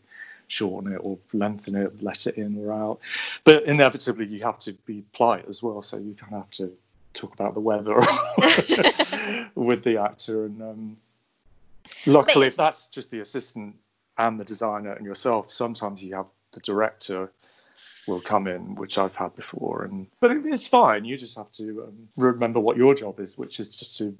[0.47, 2.99] shorten it or lengthen it, let it in or out.
[3.43, 5.82] But inevitably, you have to be polite as well.
[5.82, 6.71] So you kind of have to
[7.13, 7.95] talk about the weather
[9.56, 10.45] with the actor.
[10.45, 10.97] And um,
[12.06, 13.75] luckily, if that's just the assistant
[14.17, 17.32] and the designer and yourself, sometimes you have the director
[18.08, 19.84] will come in, which I've had before.
[19.84, 21.06] And but it's fine.
[21.06, 24.15] You just have to um, remember what your job is, which is just to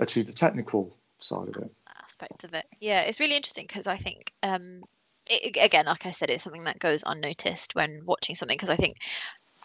[0.00, 1.70] achieve the technical side of it.
[2.02, 2.66] aspect of it.
[2.80, 4.82] Yeah, it's really interesting because I think, um,
[5.26, 8.76] it, again, like I said, it's something that goes unnoticed when watching something because I
[8.76, 8.96] think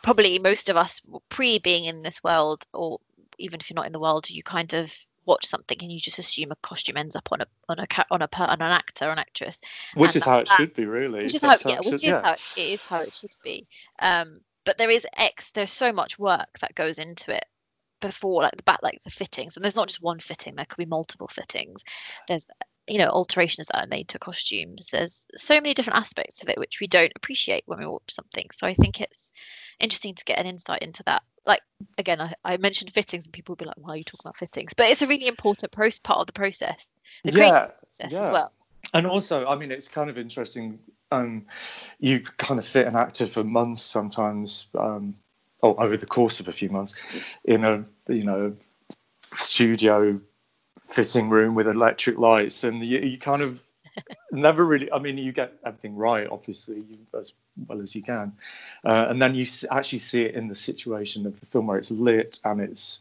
[0.03, 2.99] probably most of us pre being in this world, or
[3.37, 4.93] even if you're not in the world, you kind of
[5.25, 8.21] watch something and you just assume a costume ends up on a on a on
[8.21, 9.59] a per- on an actor or an actress,
[9.95, 11.23] Which is how it that- should be, really.
[11.23, 13.67] which is how yeah, it which is how it is how it should be.
[13.99, 15.51] Um, but there is X.
[15.51, 17.45] There's so much work that goes into it
[17.99, 20.77] before like the back like the fittings and there's not just one fitting there could
[20.77, 21.83] be multiple fittings.
[22.27, 22.47] There's
[22.87, 24.89] you know alterations that are made to costumes.
[24.91, 28.47] There's so many different aspects of it which we don't appreciate when we watch something.
[28.53, 29.31] So i think it's
[29.79, 31.23] interesting to get an insight into that.
[31.45, 31.61] Like
[31.97, 34.37] again i, I mentioned fittings and people will be like why are you talking about
[34.37, 34.73] fittings?
[34.73, 36.87] But it's a really important pro- part of the process
[37.23, 38.23] the creative yeah, process yeah.
[38.23, 38.51] as well.
[38.93, 40.79] And also, I mean, it's kind of interesting.
[41.11, 41.45] Um,
[41.99, 45.15] you kind of fit an actor for months sometimes, um,
[45.61, 46.93] or over the course of a few months,
[47.43, 48.55] in a you know
[49.33, 50.19] studio
[50.87, 53.61] fitting room with electric lights, and you, you kind of
[54.31, 54.91] never really.
[54.91, 57.33] I mean, you get everything right, obviously, you, as
[57.67, 58.33] well as you can,
[58.85, 61.91] uh, and then you actually see it in the situation of the film where it's
[61.91, 62.99] lit and it's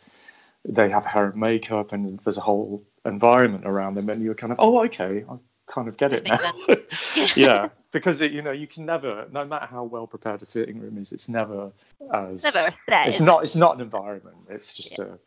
[0.69, 4.53] they have hair and makeup and there's a whole environment around them and you're kind
[4.53, 6.77] of oh okay i kind of get it now
[7.37, 10.79] yeah because it, you know you can never no matter how well prepared a fitting
[10.79, 11.73] room is it's never
[12.13, 13.25] as it's never a threat it's it?
[13.25, 15.19] not it's not an environment it's just a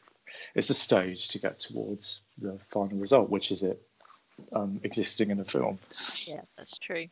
[0.56, 3.82] it's a stage to get towards the final result which is it
[4.54, 5.78] um, existing in a film
[6.26, 7.08] yeah that's true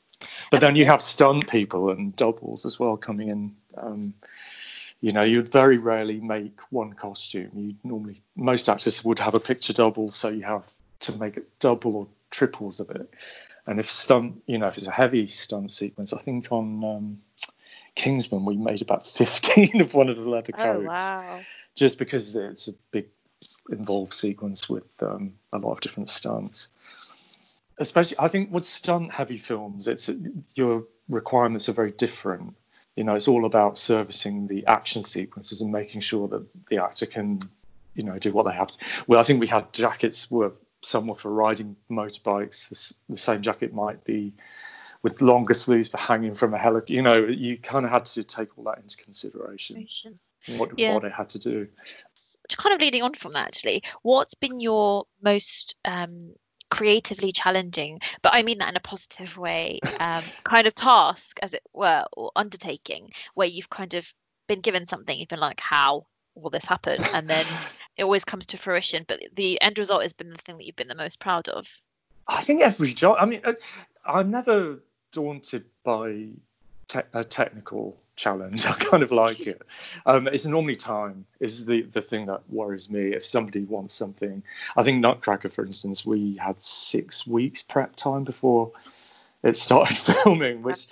[0.51, 3.55] but then you have stunt people and doubles as well coming in.
[3.75, 4.13] Um,
[5.01, 7.51] you know, you'd very rarely make one costume.
[7.53, 10.63] You normally most actors would have a picture double, so you have
[11.01, 13.09] to make it double or triples of it.
[13.65, 17.21] And if stunt, you know, if it's a heavy stunt sequence, I think on um,
[17.95, 21.39] Kingsman we made about 15 of one of the leather oh wow
[21.75, 23.07] just because it's a big
[23.69, 26.67] involved sequence with um, a lot of different stunts
[27.77, 30.09] especially I think with stunt heavy films, it's
[30.55, 32.55] your requirements are very different.
[32.95, 37.05] You know, it's all about servicing the action sequences and making sure that the actor
[37.05, 37.41] can,
[37.93, 38.77] you know, do what they have to.
[39.05, 42.69] Well, I think we had jackets were some were for riding motorbikes.
[42.69, 44.33] The, the same jacket might be
[45.01, 46.93] with longer sleeves for hanging from a helicopter.
[46.93, 49.87] You know, you kind of had to take all that into consideration.
[50.47, 50.93] What, Yeah.
[50.93, 51.67] what it had to do.
[52.55, 56.33] kind of leading on from that actually what's been your most um
[56.69, 61.53] creatively challenging but i mean that in a positive way um kind of task as
[61.53, 64.13] it were or undertaking where you've kind of
[64.47, 67.45] been given something you've been like how will this happen and then
[67.97, 70.75] it always comes to fruition but the end result has been the thing that you've
[70.75, 71.67] been the most proud of
[72.27, 73.17] I think every job.
[73.19, 73.53] I mean, uh,
[74.05, 74.79] I'm never
[75.11, 76.27] daunted by
[76.87, 78.65] te- a technical challenge.
[78.67, 79.61] I kind of like it.
[80.05, 83.13] Um, it's normally time is the the thing that worries me.
[83.13, 84.43] If somebody wants something,
[84.75, 88.71] I think Nutcracker, for instance, we had six weeks prep time before
[89.43, 90.87] it started filming, which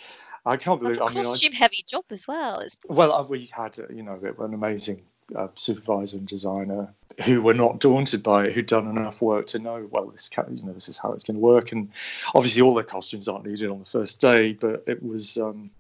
[0.46, 1.10] I can't That's believe.
[1.10, 4.04] a I mean, I, costume heavy job as well it's well, uh, we had you
[4.04, 5.02] know an amazing
[5.34, 9.60] uh, supervisor and designer who were not daunted by it, who'd done enough work to
[9.60, 11.90] know well this you know this is how it's going to work, and
[12.34, 15.38] obviously all the costumes aren't needed on the first day, but it was.
[15.38, 15.72] Um,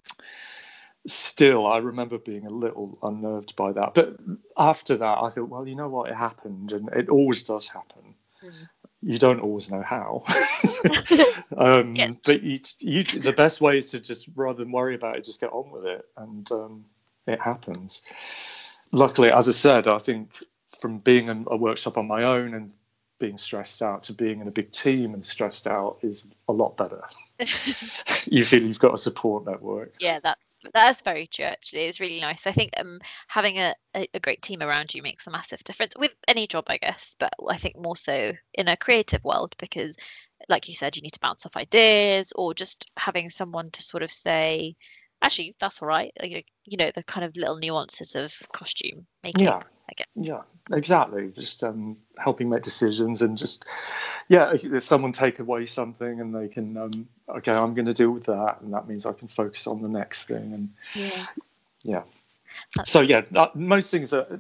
[1.08, 3.94] Still, I remember being a little unnerved by that.
[3.94, 4.18] But
[4.58, 6.10] after that, I thought, well, you know what?
[6.10, 8.16] It happened, and it always does happen.
[8.44, 8.70] Mm.
[9.04, 10.24] You don't always know how.
[11.58, 12.18] um, Yes.
[12.26, 15.40] But you, you, the best way is to just, rather than worry about it, just
[15.40, 16.86] get on with it, and um,
[17.28, 18.02] it happens.
[18.92, 20.32] Luckily, as I said, I think
[20.80, 22.74] from being in a workshop on my own and
[23.20, 26.78] being stressed out to being in a big team and stressed out is a lot
[26.78, 27.02] better.
[28.26, 29.94] you feel you've got a support network.
[30.00, 30.40] yeah that's
[30.74, 34.42] that's very true actually it's really nice i think um having a, a, a great
[34.42, 37.78] team around you makes a massive difference with any job i guess but i think
[37.78, 39.96] more so in a creative world because
[40.50, 44.02] like you said you need to bounce off ideas or just having someone to sort
[44.02, 44.76] of say
[45.22, 46.12] Actually, that's all right.
[46.22, 49.46] Like, you know, the kind of little nuances of costume making.
[49.46, 49.60] Yeah.
[49.88, 50.08] I guess.
[50.16, 51.32] Yeah, exactly.
[51.32, 53.66] Just um, helping make decisions and just,
[54.30, 58.10] yeah, if someone take away something and they can, um, okay, I'm going to deal
[58.10, 60.54] with that, and that means I can focus on the next thing.
[60.54, 61.26] And Yeah.
[61.84, 62.04] yeah,
[62.84, 63.22] so yeah,
[63.54, 64.40] most things are,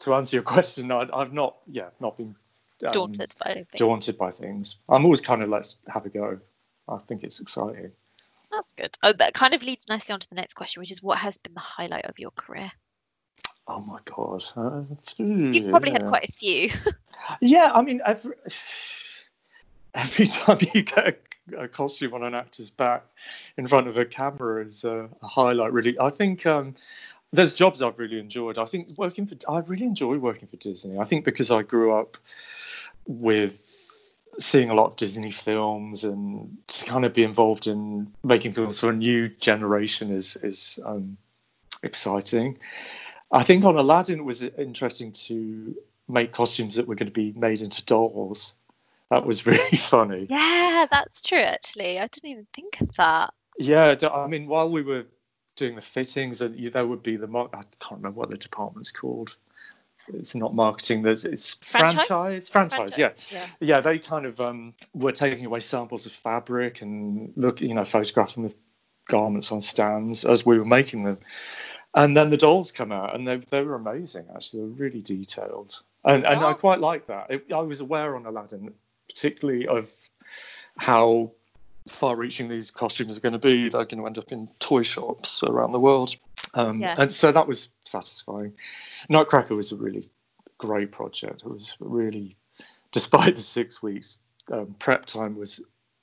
[0.00, 2.36] to answer your question, I, I've not, yeah, not been
[2.84, 3.78] um, Daunted by anything.
[3.78, 4.76] daunted by things.
[4.88, 6.38] I'm always kind of let's have a go.
[6.88, 7.92] I think it's exciting.
[8.54, 8.98] That's good.
[9.02, 11.36] Oh, that kind of leads nicely on to the next question, which is what has
[11.38, 12.70] been the highlight of your career?
[13.66, 14.44] Oh my god.
[14.56, 14.82] Uh,
[15.18, 16.70] You've probably had quite a few.
[17.40, 18.34] Yeah, I mean, every
[19.94, 21.16] every time you get
[21.56, 23.02] a, a costume on an actor's back
[23.56, 25.72] in front of a camera is a, a highlight.
[25.72, 26.74] Really, I think um,
[27.32, 28.58] there's jobs I've really enjoyed.
[28.58, 30.98] I think working for I really enjoy working for Disney.
[30.98, 32.18] I think because I grew up
[33.06, 33.83] with
[34.38, 38.80] seeing a lot of Disney films and to kind of be involved in making films
[38.80, 41.16] for a new generation is is um,
[41.82, 42.58] exciting.
[43.30, 45.74] I think on Aladdin it was interesting to
[46.08, 48.54] make costumes that were going to be made into dolls.
[49.10, 50.26] That was really funny.
[50.30, 51.38] yeah, that's true.
[51.38, 53.32] Actually, I didn't even think of that.
[53.58, 55.06] Yeah, I mean, while we were
[55.56, 59.36] doing the fittings, and there would be the I can't remember what the department's called.
[60.12, 61.02] It's not marketing.
[61.02, 62.06] There's it's Franchise?
[62.06, 62.48] franchise.
[62.48, 63.12] Franchise, yeah.
[63.30, 63.46] Yeah.
[63.60, 67.84] Yeah, they kind of um, were taking away samples of fabric and look, you know,
[67.84, 68.54] photographing the
[69.08, 71.18] garments on stands as we were making them.
[71.94, 74.26] And then the dolls come out, and they they were amazing.
[74.34, 77.26] Actually, they were really detailed, and and I quite like that.
[77.30, 78.74] It, I was aware on Aladdin,
[79.08, 79.92] particularly of
[80.76, 81.30] how
[81.86, 83.68] far-reaching these costumes are going to be.
[83.68, 86.16] They're going to end up in toy shops around the world,
[86.52, 86.94] um, Yeah.
[86.98, 88.52] and so that was satisfying.
[89.08, 90.10] Nutcracker was a really
[90.58, 91.42] great project.
[91.44, 92.36] It was really,
[92.92, 94.18] despite the six weeks,
[94.52, 95.60] um, prep time was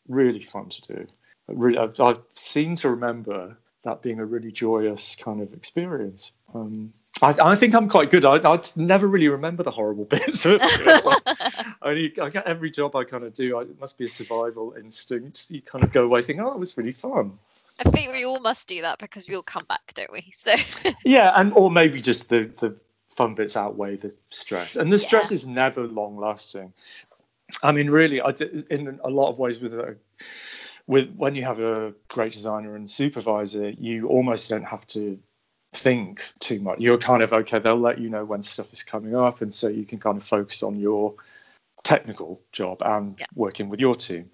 [0.08, 1.08] really fun to do.
[1.49, 6.32] I Really, I, I seem to remember that being a really joyous kind of experience.
[6.54, 8.25] Um, I, I think I'm quite good.
[8.25, 11.75] I, I never really remember the horrible bits of it.
[11.82, 13.58] Only I get every job I kind of do.
[13.58, 15.49] I, it must be a survival instinct.
[15.49, 17.38] You kind of go away thinking, "Oh, it was really fun."
[17.80, 20.32] I think we all must do that because we all come back, don't we?
[20.36, 20.52] So
[21.06, 22.76] Yeah, and or maybe just the the
[23.10, 25.06] fun bits outweigh the stress, and the Yeah.
[25.06, 26.74] stress is never long lasting.
[27.64, 29.98] I mean, really, I d- in a lot of ways with a,
[30.88, 35.20] with when you have a great designer and supervisor, you almost don't have to
[35.74, 36.80] think too much.
[36.80, 37.60] You're kind of okay.
[37.60, 40.24] They'll let you know when stuff is coming up, and so you can kind of
[40.24, 41.14] focus on your
[41.84, 43.26] technical job and Yeah.
[43.36, 44.30] working with your team.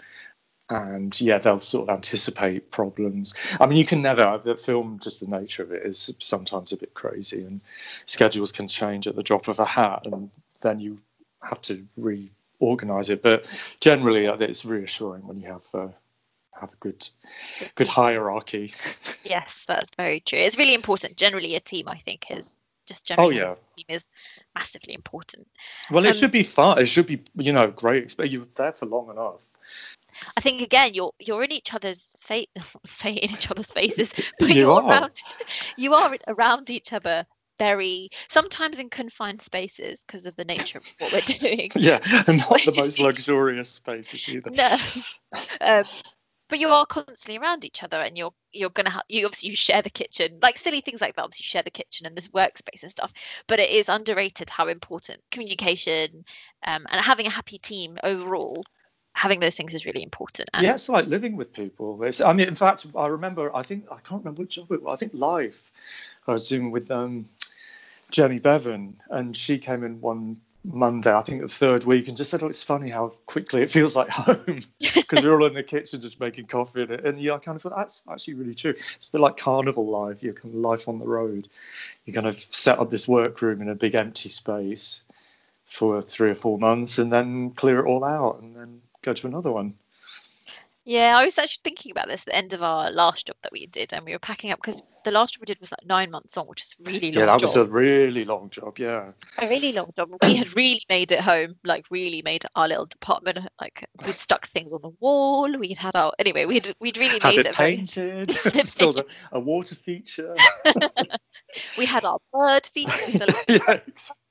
[0.70, 3.34] And yeah, they'll sort of anticipate problems.
[3.60, 4.38] I mean, you can never.
[4.44, 7.62] The film, just the nature of it, is sometimes a bit crazy, and
[8.06, 10.30] schedules can change at the drop of a hat, and
[10.62, 11.00] then you
[11.42, 13.22] have to reorganize it.
[13.24, 13.50] But
[13.80, 15.88] generally, uh, it's reassuring when you have uh,
[16.60, 17.08] have a good
[17.76, 18.74] good hierarchy.
[19.24, 20.40] yes, that's very true.
[20.40, 21.16] It's really important.
[21.16, 22.52] Generally, a team, I think, is
[22.88, 23.84] just generally Oh generally yeah.
[23.84, 24.08] team is
[24.56, 25.48] massively important.
[25.92, 26.80] Well, it Um, should be fun.
[26.80, 28.14] It should be, you know, great.
[28.20, 29.42] You're there for long enough.
[30.36, 32.48] I think again, you're you're in each other's face,
[32.86, 34.92] say in each other's faces, but You you're are.
[34.92, 35.12] around,
[35.78, 37.26] you are around each other
[37.60, 41.72] very sometimes in confined spaces because of the nature of what we're doing.
[41.76, 44.52] Yeah, and not the most luxurious spaces either.
[44.52, 44.78] no,
[45.62, 45.84] um,
[46.50, 49.56] but you are constantly around each other, and you're you're gonna have you obviously you
[49.56, 51.24] share the kitchen, like silly things like that.
[51.24, 53.12] Obviously, you share the kitchen and this workspace and stuff.
[53.48, 56.24] But it is underrated how important communication
[56.66, 58.64] um, and having a happy team overall.
[59.18, 60.50] Having those things is really important.
[60.54, 62.04] And Yeah, it's like living with people.
[62.04, 63.56] It's, I mean, in fact, I remember.
[63.56, 64.94] I think I can't remember what job it was.
[64.94, 65.60] I think live.
[66.28, 67.28] I was doing with um,
[68.12, 72.30] Jenny Beavan, and she came in one Monday, I think the third week, and just
[72.30, 74.62] said, "Oh, it's funny how quickly it feels like home
[74.94, 77.62] because we're all in the kitchen just making coffee." And, and yeah, I kind of
[77.62, 78.74] thought that's actually really true.
[78.96, 80.22] It's a bit like carnival life.
[80.22, 81.48] You're kind of life on the road.
[82.06, 85.04] You kind of set up this workroom in a big empty space
[85.66, 89.28] for three or four months, and then clear it all out, and then go to
[89.28, 89.74] another one.
[90.84, 93.52] Yeah, I was actually thinking about this at the end of our last job that
[93.52, 95.86] we did, and we were packing up because the last job we did was like
[95.86, 97.48] nine months long, which is really long Yeah, that job.
[97.50, 98.80] was a really long job.
[98.80, 99.12] Yeah.
[99.38, 100.10] a really long job.
[100.24, 103.38] We had really made it home, like really made our little department.
[103.60, 105.52] Like we'd stuck things on the wall.
[105.60, 106.46] We'd had our anyway.
[106.46, 107.56] We'd we'd really had made it it.
[107.56, 110.36] painted, Had it still a, a water feature.
[111.78, 112.92] we had our bird feature.
[113.08, 113.30] we had
[113.70, 113.82] a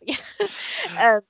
[0.07, 1.21] yeah, um,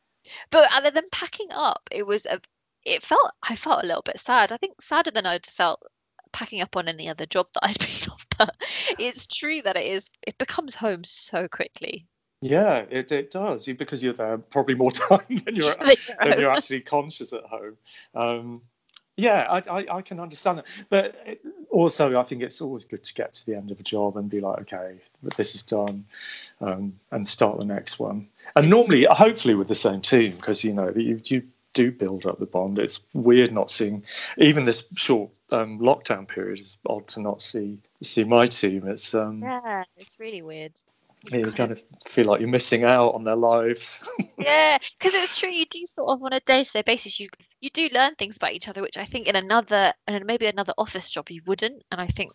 [0.50, 2.40] but other than packing up, it was a.
[2.86, 4.52] It felt I felt a little bit sad.
[4.52, 5.82] I think sadder than I'd felt
[6.32, 8.26] packing up on any other job that I'd been off.
[8.38, 8.54] But
[8.98, 10.08] it's true that it is.
[10.26, 12.06] It becomes home so quickly.
[12.40, 13.66] yeah, it, it does.
[13.66, 15.74] You, because you're there probably more time than you're
[16.24, 17.76] than you're actually conscious at home.
[18.14, 18.62] Um,
[19.16, 20.66] yeah, I, I, I can understand that.
[20.90, 23.82] But it, also, I think it's always good to get to the end of a
[23.82, 24.96] job and be like, okay,
[25.36, 26.04] this is done,
[26.60, 28.28] um, and start the next one.
[28.54, 31.42] And normally, hopefully, with the same team, because you know you, you
[31.76, 32.78] do build up the bond.
[32.78, 34.04] It's weird not seeing
[34.38, 36.58] even this short um, lockdown period.
[36.58, 38.88] is odd to not see see my team.
[38.88, 40.72] It's um, yeah, it's really weird.
[41.30, 43.98] Yeah, you kind of feel like you're missing out on their lives.
[44.38, 45.50] yeah, because it's true.
[45.50, 47.20] You do sort of on a day-to-day basis.
[47.20, 47.28] You
[47.60, 50.72] you do learn things about each other, which I think in another and maybe another
[50.78, 51.84] office job you wouldn't.
[51.92, 52.32] And I think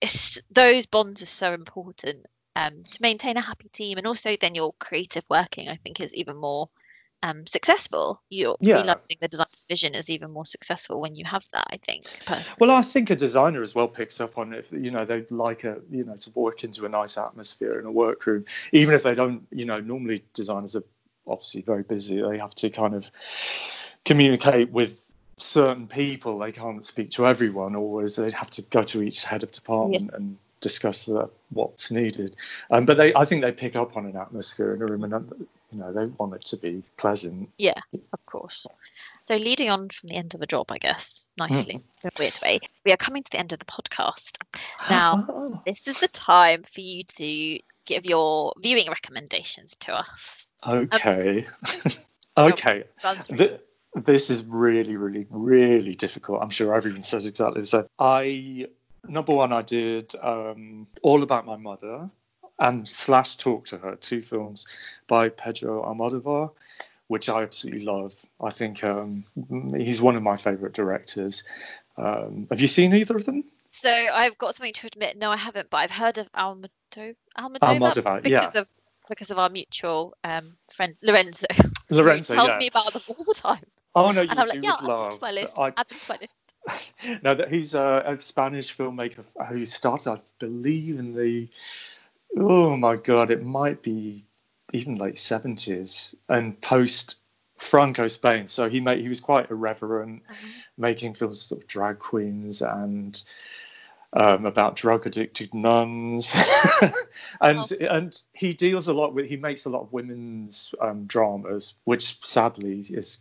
[0.00, 4.54] it's those bonds are so important um, to maintain a happy team, and also then
[4.54, 5.68] your creative working.
[5.68, 6.68] I think is even more
[7.22, 8.20] um, successful.
[8.30, 8.76] You're Yeah.
[8.76, 11.66] realizing the design vision is even more successful when you have that.
[11.70, 12.04] I think.
[12.26, 12.56] personally.
[12.60, 14.70] Well, I think a designer as well picks up on it.
[14.72, 17.90] You know, they'd like a you know to work into a nice atmosphere in a
[17.90, 19.46] workroom, even if they don't.
[19.50, 20.84] You know, normally designers are
[21.26, 22.20] obviously very busy.
[22.20, 23.10] They have to kind of
[24.04, 25.02] communicate with
[25.38, 26.38] certain people.
[26.38, 28.16] They can't speak to everyone always.
[28.16, 32.34] They have to go to each head of department and discuss the, what's needed.
[32.70, 35.46] Um, but they, I think they pick up on an atmosphere in a room, and
[35.70, 37.50] you know, they want it to be pleasant.
[37.58, 37.80] Yeah,
[38.12, 38.66] of course.
[39.24, 42.38] So leading on from the end of a job, I guess, nicely, in a weird
[42.42, 44.38] way, we are coming to the end of the podcast.
[44.90, 50.50] Now, this is the time for you to give your viewing recommendations to us.
[50.66, 51.46] okay,
[52.38, 52.84] okay.
[53.02, 53.36] Run through.
[53.36, 53.60] Th-
[53.96, 56.42] this is really, really, really difficult.
[56.42, 57.86] I'm sure everyone says exactly the same.
[57.98, 58.66] I
[59.08, 62.10] number one, I did um, all about my mother
[62.58, 64.66] and slash talk to her, two films
[65.06, 66.50] by Pedro Almodovar,
[67.08, 68.14] which I absolutely love.
[68.40, 69.24] I think um,
[69.76, 71.44] he's one of my favorite directors.
[71.96, 73.44] Um, have you seen either of them?
[73.68, 75.18] So I've got something to admit.
[75.18, 78.60] No, I haven't, but I've heard of Almodo- Almodovar, Almodovar, because yeah.
[78.60, 78.68] of
[79.08, 81.46] because of our mutual um, friend Lorenzo.
[81.90, 82.58] Lorenzo, tells yeah.
[82.58, 83.62] me about them all the time,
[83.96, 85.12] Oh no, you, and I'm like, yeah, would add them love.
[85.14, 85.58] to my list.
[85.58, 87.22] I, Add them to my list.
[87.22, 91.48] no, that he's a, a Spanish filmmaker who started, I believe, in the
[92.36, 94.24] oh my god, it might be
[94.72, 97.16] even late seventies and post
[97.58, 98.46] Franco Spain.
[98.48, 100.22] So he made he was quite irreverent,
[100.76, 103.20] making films sort of drag queens and
[104.12, 106.34] um, about drug addicted nuns,
[107.40, 107.66] and Oh.
[107.90, 112.24] and he deals a lot with he makes a lot of women's um, dramas, which
[112.24, 113.18] sadly is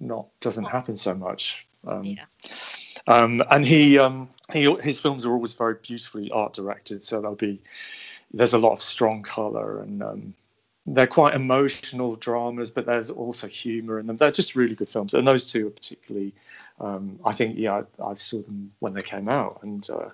[0.00, 1.66] not doesn't happen so much.
[1.86, 2.24] Um, Yeah.
[3.06, 7.04] um, and he, um, he, his films are always very beautifully art directed.
[7.04, 7.62] So there'll be,
[8.32, 10.34] there's a lot of strong color and um,
[10.86, 14.16] they're quite emotional dramas, but there's also humor in them.
[14.16, 15.14] They're just really good films.
[15.14, 16.34] And those two are particularly,
[16.80, 19.60] um, I think, yeah, I, I saw them when they came out.
[19.62, 20.10] And, uh,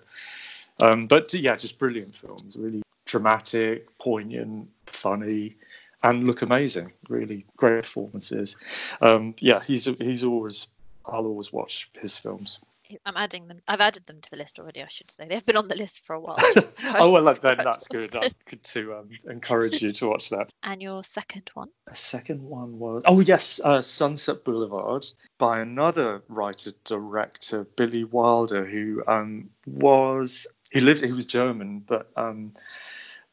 [0.84, 5.56] um, but yeah, just brilliant films, really dramatic, poignant, funny.
[6.02, 8.56] And look amazing, really great performances.
[9.00, 10.66] Um, yeah, he's he's always
[11.06, 12.60] I'll always watch his films.
[13.04, 13.60] I'm adding them.
[13.66, 14.82] I've added them to the list already.
[14.82, 16.36] I should say they've been on the list for a while.
[16.98, 18.14] oh well, then that's good.
[18.14, 20.50] I'm good to um, encourage you to watch that.
[20.62, 21.68] And your second one?
[21.86, 25.06] The second one was oh yes, uh, Sunset Boulevard
[25.38, 32.10] by another writer director, Billy Wilder, who um, was he lived he was German, but
[32.16, 32.54] um,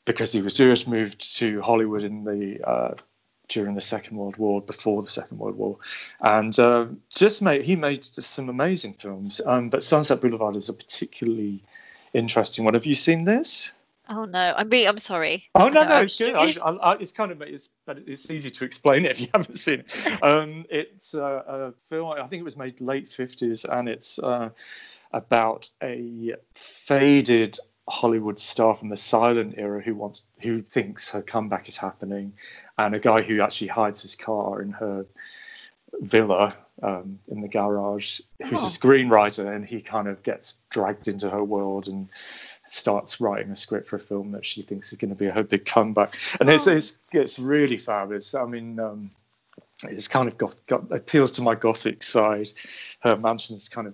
[0.06, 2.94] because he was Jewish, moved to Hollywood in the uh,
[3.52, 5.78] during the Second World War, before the Second World War,
[6.22, 9.42] and uh, just made he made some amazing films.
[9.46, 11.62] Um, but Sunset Boulevard is a particularly
[12.14, 12.74] interesting one.
[12.74, 13.72] Have you seen this?
[14.10, 15.50] Oh no, I'm really, I'm sorry.
[15.54, 16.34] Oh no, no, it's good.
[16.34, 19.28] I, I, I, it's kind of it's but it's easy to explain it if you
[19.34, 20.22] haven't seen it.
[20.24, 22.10] Um, it's uh, a film.
[22.10, 24.50] I think it was made late fifties, and it's uh,
[25.14, 27.60] about a faded
[27.92, 32.34] Hollywood star from the silent era who wants who thinks her comeback is happening,
[32.78, 35.06] and a guy who actually hides his car in her
[36.00, 38.68] villa um, in the garage, who's Oh.
[38.68, 42.08] a screenwriter, and he kind of gets dragged into her world and
[42.68, 45.44] starts writing a script for a film that she thinks is going to be her
[45.44, 46.16] big comeback.
[46.40, 46.76] And it's Oh.
[46.78, 48.34] it's it's really fabulous.
[48.34, 49.12] I mean, um,
[49.84, 52.48] it's kind of got, got appeals to my gothic side.
[53.02, 53.94] Her mansion is kind of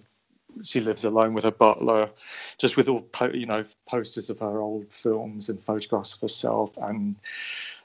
[0.64, 2.10] she lives alone with her butler,
[2.58, 6.78] just with all po- you know posters of her old films and photographs of herself,
[6.78, 7.16] and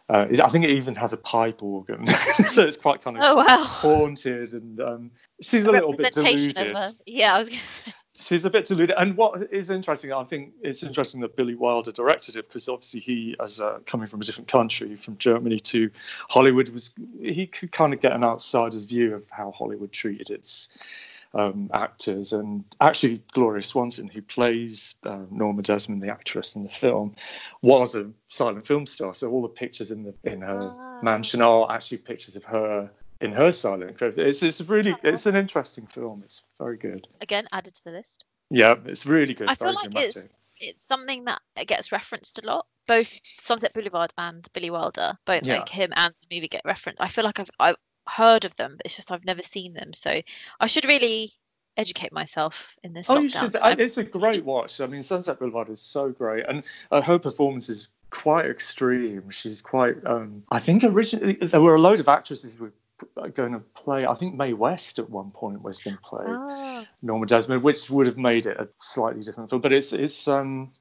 [0.08, 2.06] uh, I think it even has a pipe organ,
[2.48, 3.58] so it's quite kind of Oh wow.
[3.58, 5.10] haunted and um,
[5.40, 6.58] she's a little bit deluded.
[6.58, 7.92] a, yeah, I was gonna say.
[8.14, 8.94] She's a bit deluded.
[8.98, 13.00] And what is interesting, I think it's interesting that Billy Wilder directed it because obviously
[13.00, 15.90] he, as uh, coming from a different country, from Germany to
[16.28, 20.68] Hollywood, was he could kind of get an outsider's view of how Hollywood treated its
[21.34, 22.32] um, actors.
[22.32, 27.14] And actually, Gloria Swanson, who plays uh, Norma Desmond, the actress in the film,
[27.62, 29.14] was a silent film star.
[29.14, 31.00] So all the pictures in the in her Ah.
[31.02, 34.00] mansion are actually pictures of her in her silent.
[34.02, 36.22] It's it's really it's an interesting film.
[36.24, 37.06] It's very good.
[37.20, 38.26] Again, added to the list.
[38.50, 39.48] Yeah, it's really good.
[39.48, 40.16] I feel like dramatic.
[40.16, 40.26] it's
[40.58, 42.66] it's something that gets referenced a lot.
[42.86, 43.12] Both
[43.44, 45.58] Sunset Boulevard and Billy Wilder, both Yeah.
[45.58, 47.00] like him and the movie get referenced.
[47.00, 47.76] I feel like I've I've
[48.08, 49.92] heard of them, but it's just I've never seen them.
[49.94, 50.10] So
[50.60, 51.32] I should really
[51.76, 53.56] educate myself in this Oh, you should.
[53.62, 54.80] It's a great watch.
[54.80, 59.30] I mean, Sunset Boulevard is so great, and uh, her performance is quite extreme.
[59.30, 59.96] She's quite.
[60.06, 64.06] Um, I think originally there were a load of actresses who were going to play.
[64.06, 66.86] I think Mae West at one point was going to play Ah.
[67.00, 69.62] Norma Desmond, which would have made it a slightly different film.
[69.62, 70.72] But it's it's um,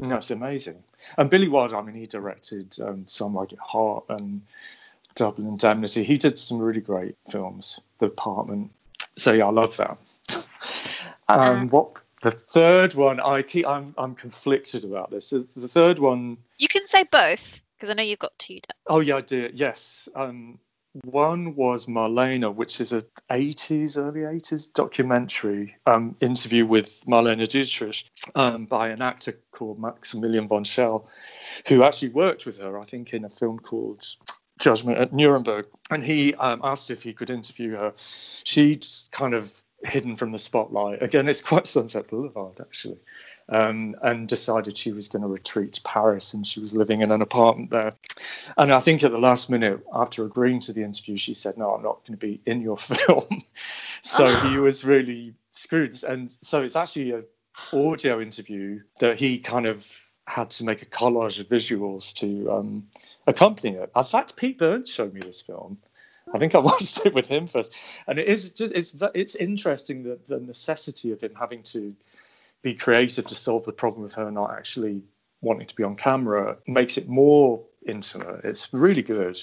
[0.00, 0.82] you know, it's amazing.
[1.18, 4.42] And Billy Wilder, I mean, he directed um, Some Like It Hot and
[5.16, 6.04] Double Indemnity.
[6.04, 7.80] He did some really great films.
[7.98, 8.70] The Apartment.
[9.16, 9.98] So yeah, I love that.
[11.28, 13.18] Um, what the third one?
[13.18, 13.66] I keep.
[13.66, 15.26] I'm I'm conflicted about this.
[15.26, 18.60] So the third one You can say both because I know you've got two.
[18.86, 19.50] Oh yeah, I do.
[19.52, 20.08] Yes.
[20.14, 20.60] Um,
[21.04, 28.04] one was Marlene, which is a 80s, early 80s documentary um, interview with Marlene Dietrich
[28.34, 31.08] um, by an actor called Maximilian von Schell,
[31.68, 34.04] who actually worked with her, I think, in a film called
[34.58, 35.66] Judgment at Nuremberg.
[35.90, 37.94] And he um, asked if he could interview her.
[38.44, 39.52] She'd kind of
[39.82, 41.02] hidden from the spotlight.
[41.02, 42.98] Again, it's quite Sunset Boulevard, actually
[43.48, 47.12] um, and decided she was going to retreat to Paris and she was living in
[47.12, 47.94] an apartment there.
[48.56, 51.74] And I think at the last minute, after agreeing to the interview, she said, No,
[51.74, 53.44] I'm not going to be in your film.
[54.02, 56.02] so he was really screwed.
[56.04, 57.24] And so it's actually an
[57.72, 59.86] audio interview that he kind of
[60.26, 62.88] had to make a collage of visuals to um,
[63.26, 63.90] accompany it.
[63.94, 65.78] In fact, Pete Burns showed me this film.
[66.32, 67.72] I think I watched it with him first,
[68.06, 71.94] and it is just it's it's interesting that the necessity of him having to
[72.62, 75.02] be creative to solve the problem of her not actually
[75.40, 78.44] wanting to be on camera makes it more intimate.
[78.44, 79.40] It's really good.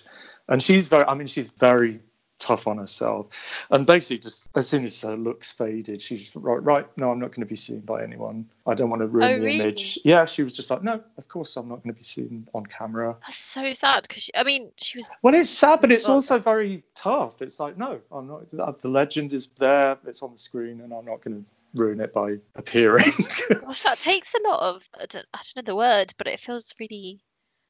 [0.48, 2.02] And she's very, I mean, she's very
[2.44, 3.28] tough on herself.
[3.72, 7.20] And basically, just as soon as her looks faded, she's just, right, right, no, I'm
[7.20, 8.50] not going to be seen by anyone.
[8.68, 9.60] I don't want to ruin Oh, the really?
[9.60, 9.98] image.
[10.04, 12.66] Yeah, she was just like, no, of course I'm not going to be seen on
[12.66, 13.16] camera.
[13.22, 16.84] That's so sad because I mean she was Well, it's sad, but it's also very
[16.96, 17.42] tough.
[17.42, 18.44] It's like, no, I'm not.
[18.58, 19.98] Uh, the legend is there.
[20.06, 21.46] It's on the screen, and I'm not going to
[21.82, 23.12] ruin it by appearing.
[23.62, 26.40] gosh that takes a lot of I don't, I don't know the word but it
[26.40, 27.20] feels really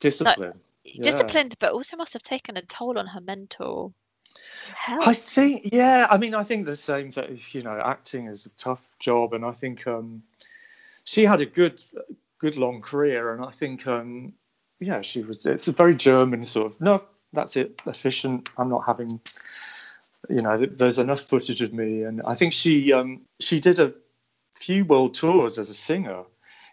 [0.01, 0.59] Discipline.
[0.83, 1.01] Yeah.
[1.03, 3.93] disciplined but also must have taken a toll on her mental
[4.75, 5.07] health.
[5.07, 6.07] I think, yeah.
[6.09, 9.45] I mean, I think the same that you know, acting is a tough job, and
[9.45, 10.23] I think um,
[11.03, 11.81] she had a good,
[12.39, 14.33] good long career, and I think, um,
[14.79, 15.45] yeah, she was.
[15.45, 16.81] It's a very German sort of.
[16.81, 17.81] No, that's it.
[17.85, 18.49] Efficient.
[18.57, 19.19] I'm not having.
[20.29, 23.93] You know, there's enough footage of me, and I think she um, she did a
[24.55, 26.23] few world tours as a singer.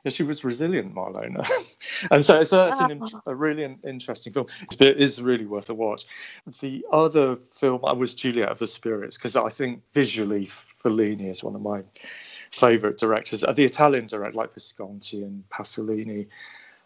[0.04, 1.46] Yeah, she was resilient, Marlene,
[2.10, 4.46] and so it's, a, it's an, a really in- interesting film.
[4.78, 6.04] It is really worth a watch.
[6.60, 11.44] The other film I was Juliet of the Spirits because I think visually Fellini is
[11.44, 11.82] one of my
[12.50, 13.44] favourite directors.
[13.44, 16.26] Uh, The Italian director like Visconti and Pasolini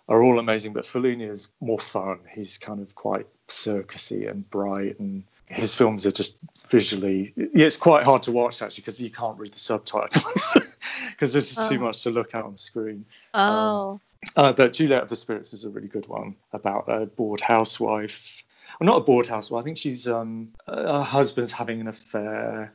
[0.09, 2.19] are all amazing, but Fellini is more fun.
[2.33, 6.35] He's kind of quite circusy and bright, and his films are just
[6.69, 7.33] visually.
[7.37, 10.57] Yeah, it's quite hard to watch actually because you can't read the subtitles
[11.11, 11.85] because there's just too Oh.
[11.87, 13.05] much to look at on the screen.
[13.35, 14.01] oh,
[14.37, 18.43] Uh, but Juliet of the Spirits is a really good one about a bored housewife.
[18.81, 19.61] Well, not a bored housewife.
[19.61, 22.73] I think she's um, her husband's having an affair,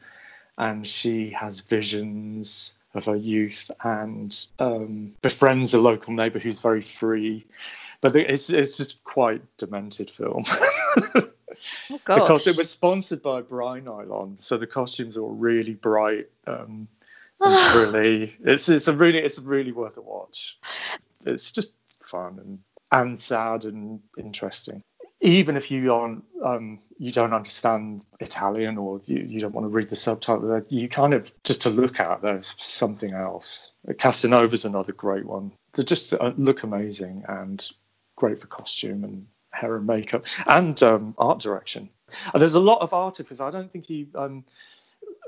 [0.57, 6.81] and she has visions of her youth and um, befriends a local neighbour who's very
[6.81, 7.45] free.
[8.01, 10.45] But it's it's just quite demented film.
[11.91, 16.29] oh because it was sponsored by Bri-Nylon, so the costumes are all really bright.
[16.47, 16.87] Um,
[17.41, 20.57] and really, it's it's a really it's really worth a watch.
[21.25, 21.73] It's just
[22.03, 22.59] fun and
[22.91, 24.81] and sad and interesting.
[25.21, 29.69] Even if you aren't um, you don't understand Italian or you, you don't want to
[29.69, 33.73] read the subtitle, you kind of just to look at there's something else.
[33.87, 35.51] Casanova's another great one.
[35.75, 37.65] They just uh, look amazing and
[38.15, 39.27] great for costume and
[39.59, 41.89] hair and makeup and um, art direction.
[42.33, 43.39] And there's a lot of artifice.
[43.39, 44.43] I don't think he, um,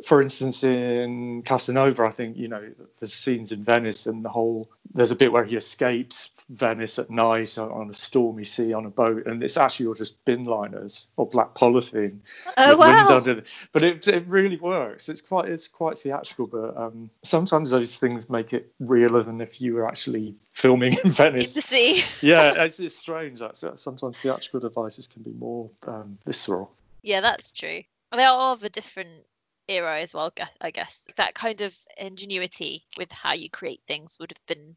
[0.06, 4.70] for instance, in Casanova, I think you know there's scenes in Venice and the whole.
[4.94, 8.90] There's a bit where he escapes Venice at night on, a stormy sea on a
[8.90, 12.20] boat, and it's actually all just bin liners or black polythene
[12.58, 13.18] oh with wind wow.
[13.18, 13.44] under.
[13.72, 15.08] But it, it really works.
[15.08, 19.62] It's quite it's quite theatrical, but um, sometimes those things make it realer than if
[19.62, 21.58] you were actually filming in Venice
[22.22, 23.40] yeah, it's, it's strange.
[23.40, 26.72] That's sometimes theatrical devices can be more um, visceral.
[27.02, 27.82] Yeah, that's true.
[28.12, 29.26] They are of a different
[29.70, 31.06] era as well, I guess.
[31.16, 34.76] That kind of ingenuity with how you create things would have been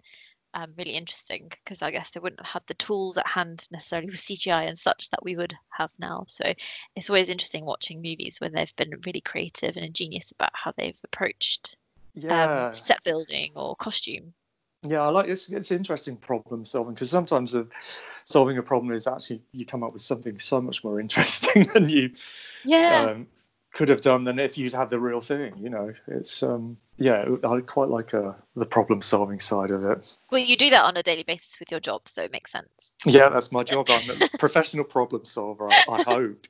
[0.54, 4.08] um, really interesting because I guess they wouldn't have had the tools at hand necessarily
[4.08, 6.24] with CGI and such that we would have now.
[6.28, 6.44] So
[6.96, 10.98] it's always interesting watching movies where they've been really creative and ingenious about how they've
[11.04, 11.76] approached
[12.14, 12.68] Yeah.
[12.68, 14.32] um, set building or costume.
[14.82, 17.66] Yeah, I like it's it's interesting problem solving because sometimes the,
[18.26, 21.88] solving a problem is actually you come up with something so much more interesting than
[21.88, 22.10] you
[22.64, 23.10] Yeah.
[23.10, 23.26] um,
[23.74, 25.54] could have done than if you'd had the real thing.
[25.58, 30.08] You know, it's um yeah, I quite like uh, the problem solving side of it.
[30.30, 32.92] well, you do that on a daily basis with your job, so it makes sense.
[33.04, 33.86] Yeah, that's my job.
[33.90, 35.70] I'm a professional problem solver.
[35.70, 36.46] I, I hope.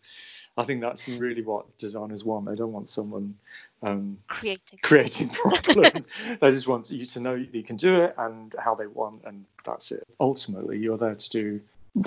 [0.56, 2.46] I think that's really what designers want.
[2.46, 3.36] They don't want someone
[3.82, 4.78] um, Creating.
[4.82, 5.28] creating
[5.64, 6.06] problems.
[6.40, 9.46] they just want you to know you can do it and how they want, and
[9.64, 10.04] that's it.
[10.20, 11.60] Ultimately, you're there to do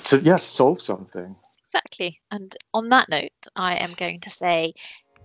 [0.05, 1.35] to yeah solve something.
[1.65, 2.21] Exactly.
[2.31, 4.73] And on that note, I am going to say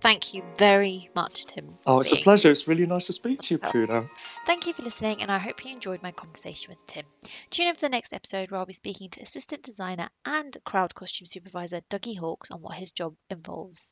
[0.03, 1.77] thank you very much, Tim.
[1.87, 2.51] Oh, it's a pleasure.
[2.51, 4.09] It's really nice to speak to you, Puna.
[4.45, 7.05] Thank you for listening, and I hope you enjoyed my conversation with Tim.
[7.49, 10.93] Tune in for the next episode where I'll be speaking to assistant designer and crowd
[10.93, 13.81] costume supervisor Dougie Hawkes on what his job involves.